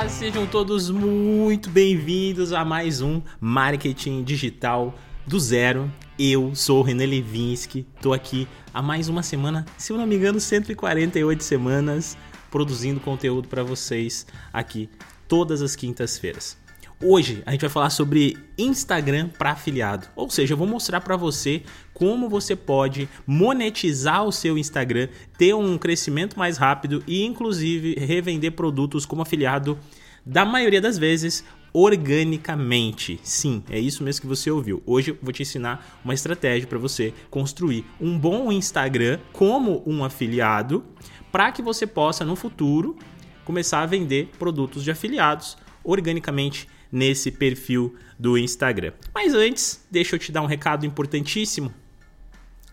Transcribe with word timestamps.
Olá, 0.00 0.08
sejam 0.08 0.46
todos 0.46 0.88
muito 0.88 1.68
bem-vindos 1.68 2.54
a 2.54 2.64
mais 2.64 3.02
um 3.02 3.20
Marketing 3.38 4.24
Digital 4.24 4.94
do 5.26 5.38
Zero. 5.38 5.92
Eu 6.18 6.54
sou 6.54 6.80
o 6.80 6.82
René 6.82 7.04
Levinsky, 7.04 7.86
tô 8.00 8.14
aqui 8.14 8.48
há 8.72 8.80
mais 8.80 9.10
uma 9.10 9.22
semana, 9.22 9.66
se 9.76 9.92
eu 9.92 9.98
não 9.98 10.06
me 10.06 10.16
engano, 10.16 10.40
148 10.40 11.44
semanas 11.44 12.16
produzindo 12.50 12.98
conteúdo 12.98 13.46
para 13.46 13.62
vocês 13.62 14.26
aqui 14.50 14.88
todas 15.28 15.60
as 15.60 15.76
quintas-feiras. 15.76 16.56
Hoje 17.02 17.42
a 17.46 17.52
gente 17.52 17.62
vai 17.62 17.70
falar 17.70 17.88
sobre 17.88 18.36
Instagram 18.58 19.30
para 19.30 19.52
afiliado, 19.52 20.06
ou 20.14 20.28
seja, 20.28 20.52
eu 20.52 20.58
vou 20.58 20.66
mostrar 20.66 21.00
para 21.00 21.16
você 21.16 21.62
como 21.94 22.28
você 22.28 22.54
pode 22.54 23.08
monetizar 23.26 24.22
o 24.22 24.30
seu 24.30 24.58
Instagram, 24.58 25.08
ter 25.38 25.54
um 25.54 25.78
crescimento 25.78 26.38
mais 26.38 26.58
rápido 26.58 27.02
e 27.06 27.24
inclusive 27.24 27.94
revender 27.94 28.52
produtos 28.52 29.06
como 29.06 29.22
afiliado 29.22 29.78
da 30.26 30.44
maioria 30.44 30.78
das 30.78 30.98
vezes 30.98 31.42
organicamente. 31.72 33.18
Sim, 33.22 33.64
é 33.70 33.80
isso 33.80 34.04
mesmo 34.04 34.20
que 34.20 34.26
você 34.26 34.50
ouviu. 34.50 34.82
Hoje 34.84 35.12
eu 35.12 35.18
vou 35.22 35.32
te 35.32 35.40
ensinar 35.40 35.98
uma 36.04 36.12
estratégia 36.12 36.68
para 36.68 36.78
você 36.78 37.14
construir 37.30 37.82
um 37.98 38.18
bom 38.18 38.52
Instagram 38.52 39.18
como 39.32 39.82
um 39.86 40.04
afiliado, 40.04 40.84
para 41.32 41.50
que 41.50 41.62
você 41.62 41.86
possa 41.86 42.26
no 42.26 42.36
futuro 42.36 42.94
começar 43.42 43.80
a 43.80 43.86
vender 43.86 44.28
produtos 44.38 44.84
de 44.84 44.90
afiliados 44.90 45.56
organicamente 45.82 46.68
nesse 46.90 47.30
perfil 47.30 47.94
do 48.18 48.36
Instagram. 48.36 48.92
Mas 49.14 49.34
antes, 49.34 49.84
deixa 49.90 50.16
eu 50.16 50.18
te 50.18 50.32
dar 50.32 50.42
um 50.42 50.46
recado 50.46 50.84
importantíssimo. 50.84 51.72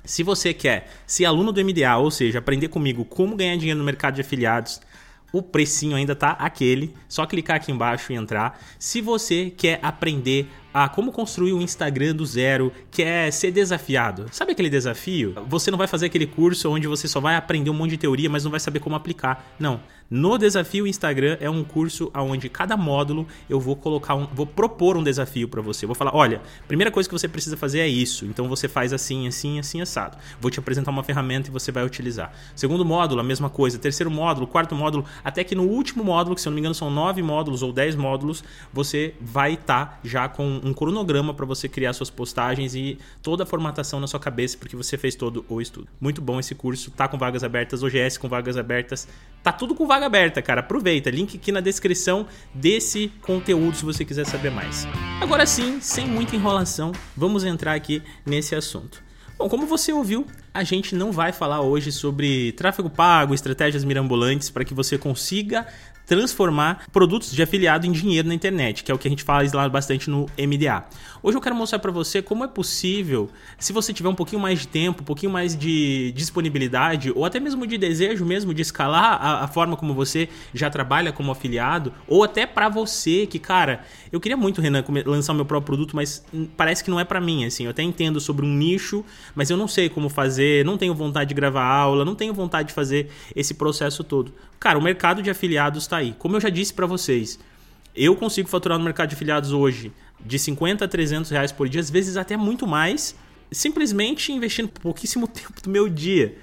Se 0.03 0.23
você 0.23 0.53
quer 0.53 0.89
ser 1.05 1.25
aluno 1.25 1.51
do 1.51 1.63
MDA, 1.63 1.97
ou 1.97 2.09
seja, 2.09 2.39
aprender 2.39 2.69
comigo 2.69 3.03
como 3.03 3.35
ganhar 3.35 3.57
dinheiro 3.57 3.79
no 3.79 3.85
mercado 3.85 4.15
de 4.15 4.21
afiliados, 4.21 4.79
o 5.33 5.41
precinho 5.41 5.95
ainda 5.95 6.15
tá 6.15 6.31
aquele, 6.31 6.93
só 7.09 7.25
clicar 7.25 7.57
aqui 7.57 7.71
embaixo 7.71 8.11
e 8.11 8.15
entrar. 8.15 8.59
Se 8.79 9.01
você 9.01 9.49
quer 9.49 9.79
aprender 9.81 10.47
a 10.83 10.87
como 10.87 11.11
construir 11.11 11.53
um 11.53 11.61
Instagram 11.61 12.13
do 12.13 12.23
zero, 12.23 12.71
quer 12.91 13.31
ser 13.31 13.49
desafiado. 13.49 14.27
Sabe 14.31 14.51
aquele 14.51 14.69
desafio? 14.69 15.33
Você 15.47 15.71
não 15.71 15.77
vai 15.77 15.87
fazer 15.87 16.05
aquele 16.05 16.27
curso 16.27 16.69
onde 16.69 16.87
você 16.87 17.07
só 17.07 17.19
vai 17.19 17.35
aprender 17.35 17.71
um 17.71 17.73
monte 17.73 17.91
de 17.91 17.97
teoria, 17.97 18.29
mas 18.29 18.43
não 18.43 18.51
vai 18.51 18.59
saber 18.59 18.79
como 18.79 18.95
aplicar. 18.95 19.43
Não. 19.59 19.79
No 20.09 20.37
desafio 20.37 20.87
Instagram 20.87 21.35
é 21.41 21.49
um 21.49 21.65
curso 21.65 22.09
onde 22.15 22.47
cada 22.47 22.77
módulo 22.77 23.27
eu 23.49 23.59
vou 23.59 23.75
colocar 23.75 24.15
um, 24.15 24.25
vou 24.27 24.45
propor 24.45 24.95
um 24.95 25.03
desafio 25.03 25.49
para 25.49 25.61
você. 25.61 25.85
vou 25.85 25.95
falar, 25.95 26.15
olha, 26.15 26.41
primeira 26.65 26.89
coisa 26.89 27.09
que 27.09 27.13
você 27.13 27.27
precisa 27.27 27.57
fazer 27.57 27.79
é 27.79 27.87
isso. 27.89 28.25
Então 28.25 28.47
você 28.47 28.69
faz 28.69 28.93
assim, 28.93 29.27
assim, 29.27 29.59
assim 29.59 29.81
assado. 29.81 30.17
Vou 30.39 30.49
te 30.49 30.59
apresentar 30.59 30.91
uma 30.91 31.03
ferramenta 31.03 31.49
e 31.49 31.51
você 31.51 31.73
vai 31.73 31.83
utilizar. 31.83 32.31
Segundo 32.55 32.85
módulo, 32.85 33.19
a 33.19 33.23
mesma 33.23 33.49
coisa. 33.49 33.77
Terceiro 33.77 34.09
módulo, 34.09 34.47
quarto 34.47 34.73
módulo, 34.75 35.03
até 35.25 35.43
que 35.43 35.55
no 35.55 35.63
último 35.63 36.05
módulo, 36.05 36.35
que 36.35 36.41
se 36.41 36.47
eu 36.47 36.51
não 36.51 36.55
me 36.55 36.61
engano 36.61 36.75
são 36.75 36.89
nove 36.89 37.21
módulos 37.21 37.61
ou 37.61 37.73
dez 37.73 37.93
módulos, 37.93 38.45
você 38.71 39.13
vai 39.19 39.55
estar 39.55 39.85
tá 39.87 39.99
já 40.05 40.29
com 40.29 40.61
um 40.67 40.73
cronograma 40.73 41.33
para 41.33 41.45
você 41.45 41.67
criar 41.67 41.93
suas 41.93 42.09
postagens 42.09 42.75
e 42.75 42.97
toda 43.21 43.43
a 43.43 43.45
formatação 43.45 43.99
na 43.99 44.07
sua 44.07 44.19
cabeça, 44.19 44.57
porque 44.57 44.75
você 44.75 44.97
fez 44.97 45.15
todo 45.15 45.45
o 45.49 45.61
estudo. 45.61 45.87
Muito 45.99 46.21
bom 46.21 46.39
esse 46.39 46.53
curso, 46.53 46.91
tá 46.91 47.07
com 47.07 47.17
vagas 47.17 47.43
abertas, 47.43 47.83
OGS 47.83 48.17
com 48.17 48.27
vagas 48.27 48.57
abertas, 48.57 49.07
tá 49.41 49.51
tudo 49.51 49.73
com 49.73 49.87
vaga 49.87 50.05
aberta, 50.05 50.41
cara. 50.41 50.61
Aproveita, 50.61 51.09
link 51.09 51.37
aqui 51.37 51.51
na 51.51 51.61
descrição 51.61 52.27
desse 52.53 53.11
conteúdo 53.21 53.77
se 53.77 53.85
você 53.85 54.05
quiser 54.05 54.25
saber 54.25 54.51
mais. 54.51 54.87
Agora 55.21 55.45
sim, 55.45 55.79
sem 55.81 56.07
muita 56.07 56.35
enrolação, 56.35 56.91
vamos 57.15 57.43
entrar 57.43 57.73
aqui 57.73 58.01
nesse 58.25 58.55
assunto. 58.55 59.07
Bom, 59.37 59.47
como 59.47 59.67
você 59.67 59.93
ouviu, 59.93 60.25
a 60.51 60.63
gente 60.63 60.95
não 60.95 61.11
vai 61.11 61.31
falar 61.31 61.61
hoje 61.61 61.91
sobre 61.91 62.53
tráfego 62.53 62.89
pago, 62.89 63.35
estratégias 63.35 63.83
mirambolantes 63.83 64.49
para 64.49 64.65
que 64.65 64.73
você 64.73 64.97
consiga 64.97 65.67
transformar 66.07 66.85
produtos 66.91 67.31
de 67.33 67.43
afiliado 67.43 67.85
em 67.85 67.91
dinheiro 67.91 68.27
na 68.27 68.33
internet, 68.33 68.83
que 68.83 68.91
é 68.91 68.95
o 68.95 68.97
que 68.97 69.07
a 69.07 69.11
gente 69.11 69.23
fala 69.23 69.43
lá 69.53 69.67
bastante 69.67 70.09
no 70.09 70.25
MDA. 70.39 70.85
Hoje 71.21 71.37
eu 71.37 71.41
quero 71.41 71.53
mostrar 71.53 71.79
para 71.79 71.91
você 71.91 72.21
como 72.21 72.45
é 72.45 72.47
possível, 72.47 73.29
se 73.59 73.73
você 73.73 73.91
tiver 73.91 74.07
um 74.07 74.15
pouquinho 74.15 74.41
mais 74.41 74.61
de 74.61 74.67
tempo, 74.69 75.01
um 75.01 75.05
pouquinho 75.05 75.31
mais 75.31 75.55
de 75.55 76.13
disponibilidade, 76.13 77.11
ou 77.13 77.25
até 77.25 77.39
mesmo 77.39 77.67
de 77.67 77.77
desejo 77.77 78.25
mesmo 78.25 78.53
de 78.53 78.61
escalar 78.61 79.19
a, 79.21 79.43
a 79.43 79.47
forma 79.47 79.75
como 79.75 79.93
você 79.93 80.29
já 80.53 80.69
trabalha 80.69 81.11
como 81.11 81.29
afiliado, 81.29 81.91
ou 82.07 82.23
até 82.23 82.45
para 82.45 82.69
você 82.69 83.27
que, 83.27 83.37
cara, 83.37 83.83
eu 84.09 84.21
queria 84.21 84.37
muito, 84.37 84.61
Renan, 84.61 84.85
lançar 85.05 85.33
o 85.33 85.35
meu 85.35 85.45
próprio 85.45 85.75
produto, 85.75 85.93
mas 85.93 86.25
parece 86.55 86.81
que 86.81 86.89
não 86.89 86.99
é 86.99 87.03
para 87.03 87.19
mim, 87.19 87.43
assim, 87.43 87.65
eu 87.65 87.71
até 87.71 87.83
entendo 87.83 88.21
sobre 88.21 88.45
um 88.45 88.53
nicho, 88.53 89.03
mas 89.35 89.49
eu 89.49 89.57
não 89.57 89.67
sei 89.67 89.89
como 89.89 90.07
fazer, 90.07 90.63
não 90.63 90.77
tenho 90.77 90.95
vontade 90.95 91.27
de 91.27 91.33
gravar 91.33 91.65
aula, 91.65 92.05
não 92.05 92.15
tenho 92.15 92.33
vontade 92.33 92.69
de 92.69 92.73
fazer 92.73 93.09
esse 93.35 93.53
processo 93.53 94.05
todo. 94.05 94.33
Cara, 94.59 94.79
o 94.79 94.81
mercado 94.81 95.21
de 95.21 95.29
afiliados 95.29 95.83
está 95.83 95.96
aí. 95.97 96.15
Como 96.17 96.35
eu 96.35 96.41
já 96.41 96.49
disse 96.49 96.73
para 96.73 96.85
vocês, 96.85 97.39
eu 97.95 98.15
consigo 98.15 98.47
faturar 98.47 98.77
no 98.77 98.85
mercado 98.85 99.09
de 99.09 99.15
afiliados 99.15 99.51
hoje 99.51 99.91
de 100.23 100.37
50 100.39 100.85
a 100.85 100.87
300 100.87 101.31
reais 101.31 101.51
por 101.51 101.67
dia, 101.67 101.81
às 101.81 101.89
vezes 101.89 102.17
até 102.17 102.37
muito 102.37 102.65
mais, 102.65 103.15
simplesmente 103.51 104.31
investindo 104.31 104.69
pouquíssimo 104.69 105.27
tempo 105.27 105.61
do 105.61 105.69
meu 105.69 105.89
dia. 105.89 106.37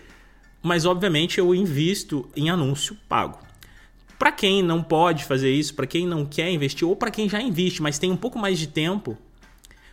Mas 0.63 0.85
obviamente 0.85 1.39
eu 1.39 1.55
invisto 1.55 2.29
em 2.35 2.51
anúncio 2.51 2.97
pago. 3.09 3.39
Para 4.19 4.33
quem 4.33 4.63
não 4.63 4.83
pode 4.83 5.25
fazer 5.25 5.51
isso, 5.51 5.75
para 5.75 5.87
quem 5.87 6.07
não 6.07 6.25
quer 6.25 6.51
investir 6.51 6.87
ou 6.87 6.97
para 6.97 7.11
quem 7.11 7.29
já 7.29 7.41
investe, 7.41 7.83
mas 7.83 7.99
tem 7.99 8.11
um 8.11 8.17
pouco 8.17 8.39
mais 8.39 8.59
de 8.59 8.69
tempo, 8.69 9.19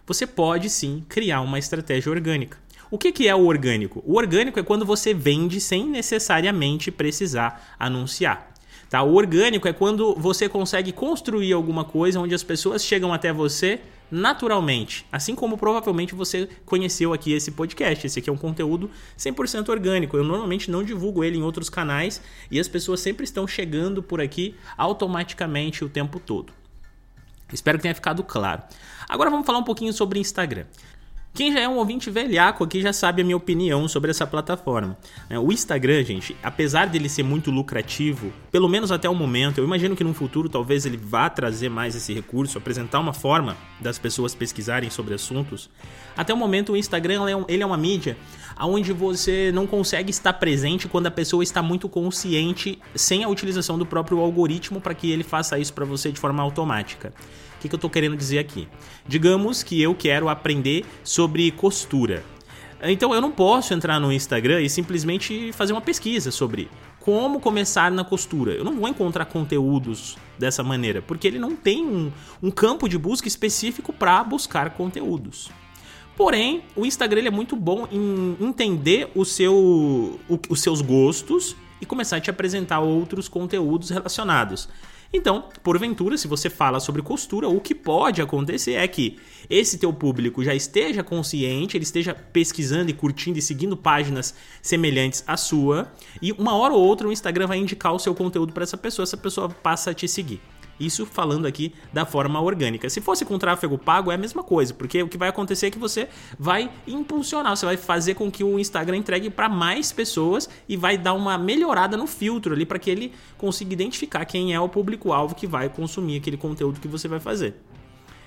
você 0.06 0.26
pode 0.26 0.70
sim 0.70 1.04
criar 1.10 1.42
uma 1.42 1.60
estratégia 1.60 2.12
orgânica. 2.12 2.58
O 2.90 2.98
que, 2.98 3.12
que 3.12 3.28
é 3.28 3.34
o 3.34 3.46
orgânico? 3.46 4.04
O 4.06 4.18
orgânico 4.18 4.60
é 4.60 4.64
quando 4.64 4.86
você 4.86 5.14
vende 5.14 5.62
sem 5.62 5.86
necessariamente 5.88 6.92
precisar 6.92 7.76
anunciar. 7.80 8.51
Tá? 8.92 9.02
O 9.02 9.14
orgânico 9.14 9.70
é 9.70 9.72
quando 9.72 10.14
você 10.16 10.50
consegue 10.50 10.92
construir 10.92 11.54
alguma 11.54 11.86
coisa 11.86 12.20
onde 12.20 12.36
as 12.36 12.44
pessoas 12.44 12.84
chegam 12.84 13.14
até 13.14 13.32
você 13.32 13.80
naturalmente, 14.12 15.06
assim 15.10 15.34
como 15.34 15.58
provavelmente 15.58 16.14
você 16.14 16.50
conheceu 16.66 17.14
aqui 17.14 17.32
esse 17.32 17.52
podcast. 17.52 18.06
Esse 18.06 18.20
aqui 18.20 18.30
é 18.30 18.34
um 18.34 18.38
conteúdo 18.38 18.92
100% 19.18 19.70
orgânico. 19.70 20.18
Eu 20.18 20.26
normalmente 20.26 20.70
não 20.70 20.84
divulgo 20.84 21.24
ele 21.24 21.38
em 21.38 21.42
outros 21.42 21.70
canais 21.70 22.22
e 22.52 22.60
as 22.60 22.68
pessoas 22.68 23.00
sempre 23.00 23.24
estão 23.24 23.48
chegando 23.48 24.04
por 24.04 24.20
aqui 24.20 24.56
automaticamente 24.78 25.86
o 25.86 25.90
tempo 25.90 26.20
todo. 26.20 26.52
Espero 27.54 27.78
que 27.78 27.84
tenha 27.84 27.96
ficado 27.96 28.22
claro. 28.26 28.62
Agora 29.08 29.30
vamos 29.30 29.46
falar 29.46 29.60
um 29.60 29.64
pouquinho 29.64 29.94
sobre 29.94 30.20
Instagram. 30.20 30.66
Quem 31.34 31.54
já 31.54 31.62
é 31.62 31.68
um 31.68 31.78
ouvinte 31.78 32.10
velhaco 32.10 32.62
aqui 32.62 32.82
já 32.82 32.92
sabe 32.92 33.22
a 33.22 33.26
minha 33.26 33.38
opinião 33.38 33.88
sobre 33.88 34.12
essa 34.12 34.28
plataforma. 34.28 34.98
É, 35.30 35.40
o 35.40 35.50
Instagram, 35.50 36.04
gente, 36.04 36.36
apesar 36.44 36.88
dele 36.88 37.08
ser 37.08 37.24
muito 37.24 37.50
lucrativo, 37.50 38.34
pelo 38.52 38.68
menos 38.68 38.92
até 38.92 39.10
o 39.10 39.16
momento, 39.16 39.58
eu 39.58 39.64
imagino 39.64 39.96
que 39.96 40.04
no 40.04 40.14
futuro 40.14 40.50
talvez 40.50 40.86
ele 40.86 40.98
vá 40.98 41.30
trazer 41.30 41.70
mais 41.70 41.96
esse 41.96 42.14
recurso, 42.14 42.58
apresentar 42.58 43.00
uma 43.00 43.14
forma 43.14 43.56
das 43.80 43.98
pessoas 43.98 44.36
pesquisarem 44.36 44.90
sobre 44.90 45.14
assuntos. 45.14 45.70
Até 46.18 46.34
o 46.34 46.38
momento 46.38 46.74
o 46.74 46.78
Instagram 46.78 47.46
ele 47.48 47.64
é 47.64 47.66
uma 47.66 47.78
mídia 47.78 48.18
onde 48.60 48.92
você 48.92 49.52
não 49.54 49.66
consegue 49.66 50.12
estar 50.12 50.34
presente 50.34 50.90
quando 50.90 51.08
a 51.08 51.12
pessoa 51.12 51.44
está 51.44 51.62
muito 51.62 51.88
consciente 51.88 52.78
sem 52.94 53.24
a 53.24 53.30
utilização 53.30 53.78
do 53.78 53.86
próprio 53.86 54.20
algoritmo 54.20 54.82
para 54.82 54.94
que 54.94 55.10
ele 55.10 55.24
faça 55.24 55.58
isso 55.58 55.74
para 55.74 55.86
você 55.86 56.12
de 56.12 56.20
forma 56.20 56.44
automática. 56.44 57.14
Que, 57.62 57.70
que 57.70 57.76
eu 57.76 57.78
estou 57.78 57.90
querendo 57.92 58.18
dizer 58.18 58.40
aqui? 58.40 58.68
Digamos 59.08 59.62
que 59.62 59.80
eu 59.80 59.94
quero 59.94 60.28
aprender 60.28 60.84
sobre 61.04 61.52
costura. 61.52 62.24
Então 62.82 63.14
eu 63.14 63.22
não 63.22 63.32
posso 63.32 63.72
entrar 63.72 64.00
no 64.00 64.12
Instagram 64.12 64.62
e 64.62 64.70
simplesmente 64.70 65.52
fazer 65.54 65.72
uma 65.72 65.82
pesquisa 65.82 66.32
sobre 66.32 66.68
como 67.00 67.40
começar 67.40 67.92
na 67.92 68.04
costura. 68.04 68.54
Eu 68.54 68.64
não 68.64 68.76
vou 68.80 68.90
encontrar 68.90 69.26
conteúdos 69.26 70.18
dessa 70.40 70.64
maneira, 70.64 71.04
porque 71.04 71.28
ele 71.28 71.38
não 71.38 71.56
tem 71.56 71.86
um, 71.86 72.12
um 72.42 72.50
campo 72.50 72.90
de 72.90 72.98
busca 72.98 73.28
específico 73.28 73.94
para 73.94 74.24
buscar 74.24 74.72
conteúdos. 74.72 75.52
Porém, 76.18 76.64
o 76.76 76.84
Instagram 76.84 77.28
é 77.28 77.32
muito 77.32 77.56
bom 77.56 77.88
em 77.92 78.38
entender 78.40 79.12
o 79.14 79.24
seu, 79.24 79.54
o, 79.54 80.40
os 80.50 80.62
seus 80.62 80.82
gostos 80.82 81.56
e 81.80 81.86
começar 81.86 82.18
a 82.18 82.22
te 82.22 82.32
apresentar 82.32 82.80
outros 82.80 83.28
conteúdos 83.28 83.92
relacionados. 83.92 84.68
Então, 85.14 85.50
porventura, 85.62 86.18
se 86.18 86.28
você 86.28 86.50
fala 86.50 86.80
sobre 86.80 87.02
costura, 87.02 87.50
o 87.50 87.60
que 87.60 87.76
pode 87.76 88.22
acontecer 88.22 88.74
é 88.74 88.88
que 88.88 89.20
esse 89.50 89.78
teu 89.78 89.92
público 89.92 90.42
já 90.44 90.56
esteja 90.56 91.04
consciente, 91.04 91.76
ele 91.76 91.84
esteja 91.84 92.14
pesquisando 92.14 92.90
e 92.90 92.94
curtindo 92.94 93.38
e 93.38 93.42
seguindo 93.42 93.76
páginas 93.76 94.34
semelhantes 94.62 95.22
à 95.28 95.36
sua, 95.36 95.92
e 96.22 96.32
uma 96.32 96.56
hora 96.56 96.74
ou 96.74 96.82
outra 96.82 97.08
o 97.08 97.12
Instagram 97.12 97.48
vai 97.48 97.58
indicar 97.58 97.94
o 97.94 98.00
seu 98.00 98.16
conteúdo 98.16 98.54
para 98.54 98.64
essa 98.64 98.78
pessoa, 98.78 99.04
essa 99.04 99.18
pessoa 99.18 99.50
passa 99.50 99.92
a 99.92 99.94
te 99.94 100.08
seguir. 100.08 100.40
Isso 100.86 101.06
falando 101.06 101.46
aqui 101.46 101.74
da 101.94 102.06
forma 102.06 102.42
orgânica. 102.42 102.90
Se 102.90 103.00
fosse 103.00 103.24
com 103.24 103.38
tráfego 103.38 103.78
pago, 103.78 104.12
é 104.12 104.16
a 104.16 104.18
mesma 104.18 104.44
coisa, 104.44 104.74
porque 104.74 105.04
o 105.04 105.08
que 105.08 105.18
vai 105.18 105.30
acontecer 105.30 105.68
é 105.68 105.72
que 105.72 105.78
você 105.78 106.08
vai 106.40 106.72
impulsionar, 106.88 107.56
você 107.56 107.66
vai 107.66 107.78
fazer 107.78 108.16
com 108.16 108.32
que 108.32 108.44
o 108.44 108.60
Instagram 108.60 108.98
entregue 108.98 109.30
para 109.30 109.48
mais 109.48 109.92
pessoas 109.92 110.50
e 110.68 110.76
vai 110.76 110.98
dar 110.98 111.14
uma 111.14 111.38
melhorada 111.38 111.96
no 111.96 112.08
filtro 112.08 112.54
ali 112.54 112.66
para 112.66 112.80
que 112.80 112.90
ele 112.90 113.14
consiga 113.38 113.74
identificar 113.74 114.26
quem 114.26 114.54
é 114.54 114.60
o 114.60 114.68
público-alvo 114.68 115.36
que 115.36 115.46
vai 115.46 115.70
consumir 115.70 116.18
aquele 116.18 116.38
conteúdo 116.38 116.80
que 116.80 116.88
você 116.88 117.08
vai 117.08 117.20
fazer. 117.20 117.56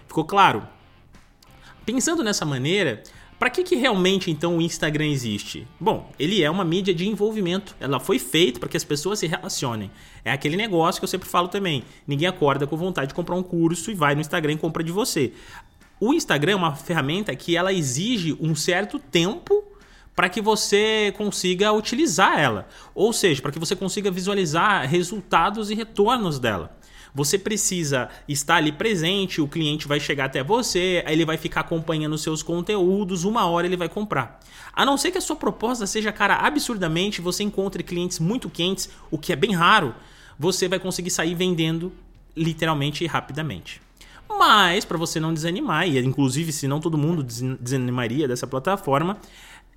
Ficou 0.06 0.24
claro? 0.24 0.62
Pensando 1.84 2.22
nessa 2.22 2.46
maneira, 2.46 3.02
Para 3.38 3.50
que, 3.50 3.64
que 3.64 3.74
realmente 3.74 4.30
então 4.30 4.56
o 4.56 4.62
Instagram 4.62 5.06
existe? 5.06 5.66
Bom, 5.78 6.10
ele 6.18 6.42
é 6.42 6.50
uma 6.50 6.64
mídia 6.64 6.94
de 6.94 7.08
envolvimento. 7.08 7.74
Ela 7.80 7.98
foi 7.98 8.18
feita 8.18 8.60
para 8.60 8.68
que 8.68 8.76
as 8.76 8.84
pessoas 8.84 9.18
se 9.18 9.26
relacionem. 9.26 9.90
É 10.24 10.30
aquele 10.32 10.56
negócio 10.56 11.00
que 11.00 11.04
eu 11.04 11.08
sempre 11.08 11.28
falo 11.28 11.48
também. 11.48 11.82
Ninguém 12.06 12.28
acorda 12.28 12.66
com 12.66 12.76
vontade 12.76 13.08
de 13.08 13.14
comprar 13.14 13.34
um 13.34 13.42
curso 13.42 13.90
e 13.90 13.94
vai 13.94 14.14
no 14.14 14.20
Instagram 14.20 14.52
e 14.52 14.58
compra 14.58 14.84
de 14.84 14.92
você. 14.92 15.32
O 16.00 16.14
Instagram 16.14 16.52
é 16.52 16.56
uma 16.56 16.74
ferramenta 16.74 17.34
que 17.34 17.56
ela 17.56 17.72
exige 17.72 18.36
um 18.40 18.54
certo 18.54 18.98
tempo 18.98 19.64
para 20.14 20.28
que 20.28 20.40
você 20.40 21.12
consiga 21.16 21.72
utilizar 21.72 22.38
ela. 22.38 22.68
Ou 22.94 23.12
seja, 23.12 23.42
para 23.42 23.50
que 23.50 23.58
você 23.58 23.74
consiga 23.74 24.10
visualizar 24.10 24.88
resultados 24.88 25.70
e 25.70 25.74
retornos 25.74 26.38
dela. 26.38 26.76
Você 27.14 27.38
precisa 27.38 28.08
estar 28.26 28.56
ali 28.56 28.72
presente, 28.72 29.40
o 29.40 29.46
cliente 29.46 29.86
vai 29.86 30.00
chegar 30.00 30.24
até 30.24 30.42
você, 30.42 31.00
aí 31.06 31.12
ele 31.12 31.24
vai 31.24 31.36
ficar 31.36 31.60
acompanhando 31.60 32.18
seus 32.18 32.42
conteúdos, 32.42 33.22
uma 33.22 33.46
hora 33.46 33.68
ele 33.68 33.76
vai 33.76 33.88
comprar. 33.88 34.40
A 34.72 34.84
não 34.84 34.96
ser 34.96 35.12
que 35.12 35.18
a 35.18 35.20
sua 35.20 35.36
proposta 35.36 35.86
seja, 35.86 36.10
cara, 36.10 36.34
absurdamente, 36.34 37.20
você 37.20 37.44
encontre 37.44 37.84
clientes 37.84 38.18
muito 38.18 38.50
quentes, 38.50 38.90
o 39.12 39.16
que 39.16 39.32
é 39.32 39.36
bem 39.36 39.54
raro, 39.54 39.94
você 40.36 40.66
vai 40.66 40.80
conseguir 40.80 41.10
sair 41.10 41.36
vendendo 41.36 41.92
literalmente 42.36 43.04
e 43.04 43.06
rapidamente. 43.06 43.80
Mas, 44.28 44.84
para 44.84 44.98
você 44.98 45.20
não 45.20 45.32
desanimar, 45.32 45.86
e 45.86 45.98
inclusive 45.98 46.50
se 46.50 46.66
não 46.66 46.80
todo 46.80 46.98
mundo 46.98 47.22
desanimaria 47.22 48.26
dessa 48.26 48.46
plataforma, 48.46 49.18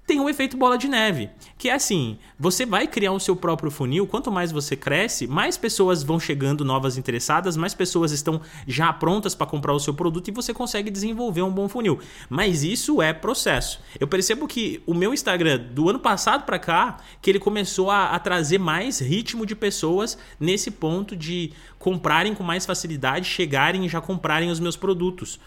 tem 0.08 0.22
o 0.22 0.30
efeito 0.30 0.56
bola 0.56 0.78
de 0.78 0.88
neve, 0.88 1.30
que 1.58 1.70
é 1.70 1.74
assim: 1.74 2.18
você 2.40 2.66
vai 2.66 2.88
criar 2.88 3.12
o 3.12 3.20
seu 3.20 3.36
próprio 3.36 3.70
funil, 3.70 4.08
quanto 4.08 4.32
mais 4.32 4.54
você 4.54 4.74
cresce, 4.74 5.28
mais 5.28 5.58
pessoas 5.58 6.02
vão 6.02 6.18
chegando 6.18 6.64
novas 6.64 6.98
interessadas, 6.98 7.58
mais 7.58 7.74
pessoas 7.74 8.14
estão 8.14 8.40
já 8.66 8.92
prontas 8.94 9.36
para 9.36 9.46
comprar 9.46 9.74
o 9.74 9.80
seu 9.80 9.94
produto 9.94 10.30
e 10.30 10.32
você 10.32 10.54
consegue 10.54 10.90
desenvolver 10.90 11.42
um 11.42 11.52
bom 11.52 11.68
funil. 11.68 12.00
Mas 12.30 12.64
isso 12.64 13.02
é 13.02 13.12
processo. 13.12 13.82
Eu 14.00 14.08
percebo 14.08 14.48
que 14.48 14.82
o 14.88 14.94
meu 14.94 15.14
Instagram 15.14 15.60
do 15.60 15.90
ano 15.90 16.00
passado 16.00 16.46
para 16.46 16.58
cá, 16.58 16.98
que 17.22 17.30
ele 17.30 17.40
começou 17.40 17.92
a, 17.92 18.12
a 18.12 18.20
trazer 18.20 18.58
mais 18.58 19.00
ritmo 19.00 19.46
de 19.46 19.56
pessoas 19.56 20.18
nesse 20.40 20.72
ponto 20.72 21.18
de 21.18 21.52
comprarem 21.78 22.34
com 22.34 22.44
mais 22.44 22.66
facilidade, 22.66 23.28
chegarem 23.28 23.86
e 23.86 23.90
já 23.90 24.00
comprarem 24.00 24.50
os 24.50 24.60
meus 24.60 24.78
produtos. 24.78 25.38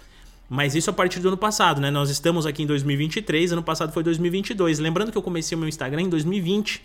Mas 0.51 0.75
isso 0.75 0.91
a 0.91 0.93
partir 0.93 1.21
do 1.21 1.29
ano 1.29 1.37
passado, 1.37 1.81
né? 1.81 1.93
Nós 1.93 2.11
estamos 2.11 2.45
aqui 2.45 2.65
em 2.65 2.67
2023, 2.67 3.53
ano 3.53 3.63
passado 3.63 3.93
foi 3.93 4.03
2022. 4.03 4.81
Lembrando 4.81 5.13
que 5.13 5.17
eu 5.17 5.23
comecei 5.23 5.55
o 5.55 5.59
meu 5.59 5.69
Instagram 5.69 6.03
em 6.03 6.09
2020, 6.09 6.83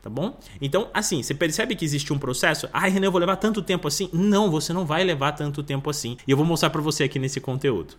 tá 0.00 0.08
bom? 0.08 0.38
Então, 0.60 0.88
assim, 0.94 1.20
você 1.20 1.34
percebe 1.34 1.74
que 1.74 1.84
existe 1.84 2.12
um 2.12 2.18
processo? 2.18 2.68
Ai, 2.72 2.90
Renan, 2.90 3.08
eu 3.08 3.10
vou 3.10 3.18
levar 3.18 3.34
tanto 3.34 3.60
tempo 3.60 3.88
assim? 3.88 4.08
Não, 4.12 4.48
você 4.52 4.72
não 4.72 4.86
vai 4.86 5.02
levar 5.02 5.32
tanto 5.32 5.64
tempo 5.64 5.90
assim. 5.90 6.16
E 6.28 6.30
eu 6.30 6.36
vou 6.36 6.46
mostrar 6.46 6.70
para 6.70 6.80
você 6.80 7.02
aqui 7.02 7.18
nesse 7.18 7.40
conteúdo. 7.40 7.94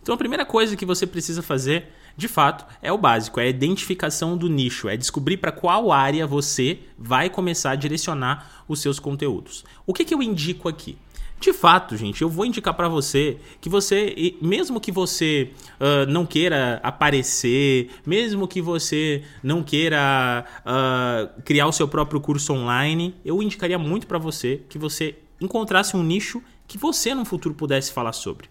Então, 0.00 0.14
a 0.14 0.18
primeira 0.18 0.46
coisa 0.46 0.76
que 0.76 0.86
você 0.86 1.06
precisa 1.06 1.42
fazer, 1.42 1.88
de 2.16 2.26
fato, 2.26 2.64
é 2.80 2.90
o 2.90 2.96
básico, 2.96 3.40
é 3.40 3.44
a 3.44 3.48
identificação 3.48 4.34
do 4.34 4.48
nicho, 4.48 4.88
é 4.88 4.96
descobrir 4.96 5.36
para 5.36 5.52
qual 5.52 5.92
área 5.92 6.26
você 6.26 6.78
vai 6.96 7.28
começar 7.28 7.72
a 7.72 7.76
direcionar 7.76 8.64
os 8.66 8.80
seus 8.80 8.98
conteúdos. 8.98 9.62
O 9.86 9.92
que, 9.92 10.06
que 10.06 10.14
eu 10.14 10.22
indico 10.22 10.70
aqui? 10.70 10.96
De 11.40 11.52
fato, 11.52 11.96
gente, 11.96 12.22
eu 12.22 12.28
vou 12.28 12.46
indicar 12.46 12.72
para 12.72 12.88
você 12.88 13.38
que 13.60 13.68
você, 13.68 14.34
mesmo 14.40 14.80
que 14.80 14.90
você 14.90 15.50
uh, 15.78 16.10
não 16.10 16.24
queira 16.24 16.80
aparecer, 16.82 17.90
mesmo 18.06 18.48
que 18.48 18.62
você 18.62 19.22
não 19.42 19.62
queira 19.62 20.44
uh, 20.60 21.42
criar 21.42 21.66
o 21.66 21.72
seu 21.72 21.86
próprio 21.86 22.20
curso 22.20 22.52
online, 22.54 23.14
eu 23.24 23.42
indicaria 23.42 23.78
muito 23.78 24.06
para 24.06 24.18
você 24.18 24.62
que 24.70 24.78
você 24.78 25.16
encontrasse 25.40 25.96
um 25.96 26.02
nicho 26.02 26.42
que 26.66 26.78
você 26.78 27.14
no 27.14 27.24
futuro 27.24 27.54
pudesse 27.54 27.92
falar 27.92 28.12
sobre. 28.12 28.48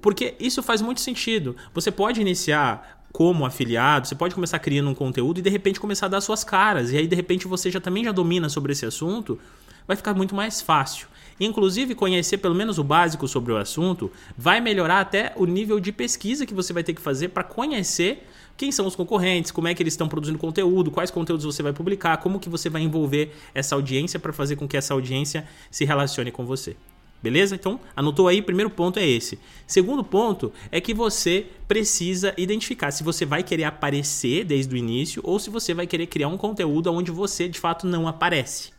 Porque 0.00 0.34
isso 0.40 0.62
faz 0.62 0.82
muito 0.82 1.00
sentido. 1.00 1.56
Você 1.72 1.90
pode 1.90 2.20
iniciar 2.20 3.04
como 3.12 3.44
afiliado, 3.44 4.06
você 4.06 4.14
pode 4.14 4.34
começar 4.34 4.58
criando 4.58 4.90
um 4.90 4.94
conteúdo 4.94 5.38
e 5.38 5.42
de 5.42 5.50
repente 5.50 5.80
começar 5.80 6.06
a 6.06 6.08
dar 6.08 6.20
suas 6.20 6.44
caras. 6.44 6.92
E 6.92 6.96
aí 6.96 7.06
de 7.06 7.16
repente 7.16 7.46
você 7.46 7.70
já 7.70 7.80
também 7.80 8.04
já 8.04 8.12
domina 8.12 8.48
sobre 8.48 8.72
esse 8.72 8.86
assunto, 8.86 9.38
vai 9.86 9.96
ficar 9.96 10.14
muito 10.14 10.34
mais 10.34 10.60
fácil. 10.60 11.08
Inclusive, 11.40 11.94
conhecer 11.94 12.36
pelo 12.36 12.54
menos 12.54 12.78
o 12.78 12.84
básico 12.84 13.26
sobre 13.26 13.50
o 13.50 13.56
assunto 13.56 14.12
vai 14.36 14.60
melhorar 14.60 15.00
até 15.00 15.32
o 15.36 15.46
nível 15.46 15.80
de 15.80 15.90
pesquisa 15.90 16.44
que 16.44 16.52
você 16.52 16.70
vai 16.70 16.84
ter 16.84 16.92
que 16.92 17.00
fazer 17.00 17.28
para 17.28 17.42
conhecer 17.42 18.26
quem 18.58 18.70
são 18.70 18.86
os 18.86 18.94
concorrentes, 18.94 19.50
como 19.50 19.66
é 19.66 19.74
que 19.74 19.82
eles 19.82 19.94
estão 19.94 20.06
produzindo 20.06 20.38
conteúdo, 20.38 20.90
quais 20.90 21.10
conteúdos 21.10 21.46
você 21.46 21.62
vai 21.62 21.72
publicar, 21.72 22.18
como 22.18 22.38
que 22.38 22.50
você 22.50 22.68
vai 22.68 22.82
envolver 22.82 23.34
essa 23.54 23.74
audiência 23.74 24.20
para 24.20 24.34
fazer 24.34 24.56
com 24.56 24.68
que 24.68 24.76
essa 24.76 24.92
audiência 24.92 25.48
se 25.70 25.86
relacione 25.86 26.30
com 26.30 26.44
você. 26.44 26.76
Beleza? 27.22 27.54
Então, 27.54 27.80
anotou 27.96 28.28
aí, 28.28 28.42
primeiro 28.42 28.68
ponto 28.68 28.98
é 28.98 29.06
esse. 29.06 29.38
Segundo 29.66 30.04
ponto 30.04 30.52
é 30.70 30.78
que 30.78 30.92
você 30.92 31.46
precisa 31.66 32.34
identificar 32.36 32.90
se 32.90 33.02
você 33.02 33.24
vai 33.24 33.42
querer 33.42 33.64
aparecer 33.64 34.44
desde 34.44 34.74
o 34.74 34.76
início 34.76 35.22
ou 35.24 35.38
se 35.38 35.48
você 35.48 35.72
vai 35.72 35.86
querer 35.86 36.06
criar 36.06 36.28
um 36.28 36.36
conteúdo 36.36 36.92
onde 36.92 37.10
você 37.10 37.48
de 37.48 37.58
fato 37.58 37.86
não 37.86 38.06
aparece. 38.06 38.72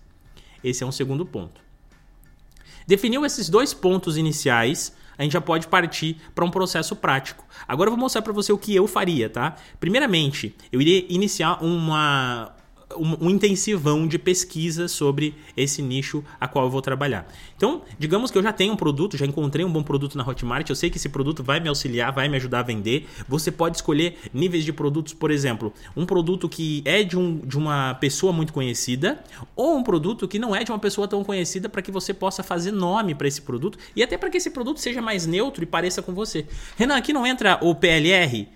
Esse 0.64 0.84
é 0.84 0.86
um 0.86 0.92
segundo 0.92 1.26
ponto. 1.26 1.71
Definiu 2.92 3.26
esses 3.26 3.48
dois 3.48 3.74
pontos 3.74 4.18
iniciais, 4.18 4.94
a 5.18 5.24
gente 5.24 5.32
já 5.32 5.40
pode 5.40 5.66
partir 5.66 6.18
para 6.36 6.44
um 6.44 6.52
processo 6.52 6.94
prático. 6.94 7.46
Agora 7.66 7.88
eu 7.88 7.92
vou 7.92 7.98
mostrar 7.98 8.22
para 8.22 8.34
você 8.34 8.52
o 8.52 8.58
que 8.58 8.76
eu 8.76 8.86
faria, 8.86 9.30
tá? 9.30 9.56
Primeiramente, 9.80 10.54
eu 10.74 10.82
iria 10.82 11.06
iniciar 11.08 11.64
uma, 11.64 12.54
um, 12.98 13.30
intensivão 13.30 14.08
de 14.08 14.18
pesquisa 14.18 14.88
sobre 14.88 15.36
esse 15.56 15.82
nicho 15.82 16.24
a 16.40 16.48
qual 16.48 16.66
eu 16.66 16.72
vou 16.72 16.82
trabalhar. 16.82 17.28
Então, 17.56 17.82
digamos 17.98 18.32
que 18.32 18.38
eu 18.38 18.44
já 18.44 18.52
tenho 18.52 18.74
um 18.74 18.76
produto, 18.76 19.18
já 19.18 19.26
encontrei 19.26 19.66
um 19.66 19.72
bom 19.72 19.84
produto 19.84 20.18
na 20.18 20.28
Hotmart, 20.28 20.70
eu 20.70 20.76
sei 20.76 20.90
que 20.90 20.98
esse 20.98 21.10
produto 21.10 21.44
vai 21.44 21.60
me 21.60 21.70
auxiliar, 21.70 22.12
vai 22.12 22.28
me 22.28 22.38
ajudar 22.38 22.60
a 22.60 22.64
vender. 22.64 23.08
Você 23.28 23.52
pode 23.52 23.78
escolher 23.78 24.18
níveis 24.34 24.64
de 24.64 24.74
produtos, 24.74 25.14
por 25.14 25.32
exemplo, 25.32 25.74
um 25.96 26.06
produto 26.06 26.48
que 26.48 26.82
é 26.86 27.04
de, 27.04 27.18
um, 27.18 27.38
de 27.38 27.58
uma 27.58 27.94
pessoa 27.96 28.34
muito 28.34 28.54
conhecida 28.54 29.24
ou 29.56 29.76
um 29.78 29.84
produto 29.84 30.28
que 30.28 30.40
não 30.40 30.56
é 30.56 30.64
de 30.64 30.72
uma 30.72 30.80
pessoa 30.80 31.08
tão 31.08 31.24
conhecida 31.24 31.70
para 31.70 31.82
que 31.82 31.92
você 31.92 32.14
possa 32.14 32.44
fazer 32.44 32.72
nome 32.72 33.16
para 33.16 33.28
esse 33.28 33.42
produto 33.42 33.78
e 33.96 34.04
até 34.04 34.18
para 34.18 34.30
que 34.30 34.38
esse 34.38 34.50
produto 34.50 34.80
seja 34.80 35.02
mais 35.02 35.26
neutro 35.26 35.64
e 35.64 35.66
pareça 35.66 36.02
com 36.02 36.14
você. 36.14 36.46
Renan, 36.78 36.96
aqui 36.96 37.14
não 37.14 37.26
entra 37.26 37.60
o 37.62 37.76
PLR? 37.76 38.48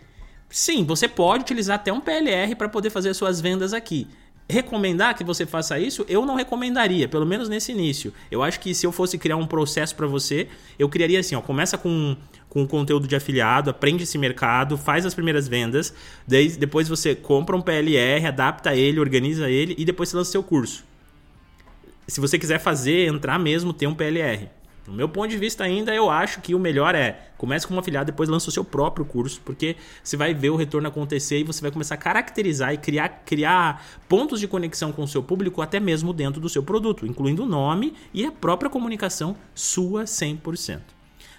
Sim, 0.49 0.85
você 0.85 1.07
pode 1.07 1.43
utilizar 1.43 1.75
até 1.75 1.91
um 1.91 1.99
PLR 1.99 2.55
para 2.55 2.69
poder 2.69 2.89
fazer 2.89 3.13
suas 3.13 3.41
vendas 3.41 3.73
aqui 3.73 4.07
recomendar 4.49 5.15
que 5.15 5.23
você 5.23 5.45
faça 5.45 5.79
isso, 5.79 6.05
eu 6.07 6.25
não 6.25 6.35
recomendaria, 6.35 7.07
pelo 7.07 7.25
menos 7.25 7.49
nesse 7.49 7.71
início. 7.71 8.13
Eu 8.29 8.43
acho 8.43 8.59
que 8.59 8.73
se 8.73 8.85
eu 8.85 8.91
fosse 8.91 9.17
criar 9.17 9.37
um 9.37 9.47
processo 9.47 9.95
para 9.95 10.07
você, 10.07 10.47
eu 10.77 10.87
criaria 10.87 11.19
assim, 11.19 11.35
ó, 11.35 11.41
começa 11.41 11.77
com 11.77 12.15
com 12.55 12.65
conteúdo 12.65 13.05
de 13.05 13.13
afiliado, 13.17 13.69
aprende 13.69 14.03
esse 14.03 14.17
mercado, 14.17 14.77
faz 14.77 15.05
as 15.05 15.13
primeiras 15.13 15.45
vendas, 15.45 15.93
daí, 16.25 16.47
depois 16.47 16.87
você 16.87 17.13
compra 17.13 17.53
um 17.53 17.59
PLR, 17.59 18.25
adapta 18.25 18.73
ele, 18.73 18.97
organiza 18.97 19.49
ele 19.49 19.75
e 19.77 19.83
depois 19.83 20.07
você 20.07 20.15
lança 20.15 20.31
seu 20.31 20.41
curso. 20.41 20.85
Se 22.07 22.21
você 22.21 22.39
quiser 22.39 22.59
fazer, 22.59 23.09
entrar 23.09 23.37
mesmo, 23.37 23.73
tem 23.73 23.89
um 23.89 23.93
PLR. 23.93 24.47
No 24.87 24.93
meu 24.93 25.09
ponto 25.09 25.29
de 25.29 25.37
vista 25.37 25.63
ainda, 25.63 25.93
eu 25.93 26.09
acho 26.09 26.41
que 26.41 26.53
o 26.53 26.59
melhor 26.59 26.93
é 26.93 27.29
comece 27.37 27.67
como 27.67 27.79
afiliado, 27.79 28.11
depois 28.11 28.29
lança 28.29 28.49
o 28.49 28.51
seu 28.51 28.63
próprio 28.63 29.05
curso, 29.05 29.41
porque 29.43 29.75
você 30.03 30.15
vai 30.15 30.33
ver 30.33 30.49
o 30.49 30.55
retorno 30.55 30.87
acontecer 30.87 31.39
e 31.39 31.43
você 31.43 31.61
vai 31.61 31.71
começar 31.71 31.95
a 31.95 31.97
caracterizar 31.97 32.73
e 32.73 32.77
criar, 32.77 33.09
criar 33.25 33.85
pontos 34.07 34.39
de 34.39 34.47
conexão 34.47 34.91
com 34.91 35.03
o 35.03 35.07
seu 35.07 35.21
público 35.21 35.61
até 35.61 35.79
mesmo 35.79 36.13
dentro 36.13 36.39
do 36.39 36.49
seu 36.49 36.63
produto, 36.63 37.05
incluindo 37.05 37.43
o 37.43 37.47
nome 37.47 37.93
e 38.13 38.25
a 38.25 38.31
própria 38.31 38.69
comunicação 38.69 39.35
sua 39.53 40.03
100%. 40.03 40.94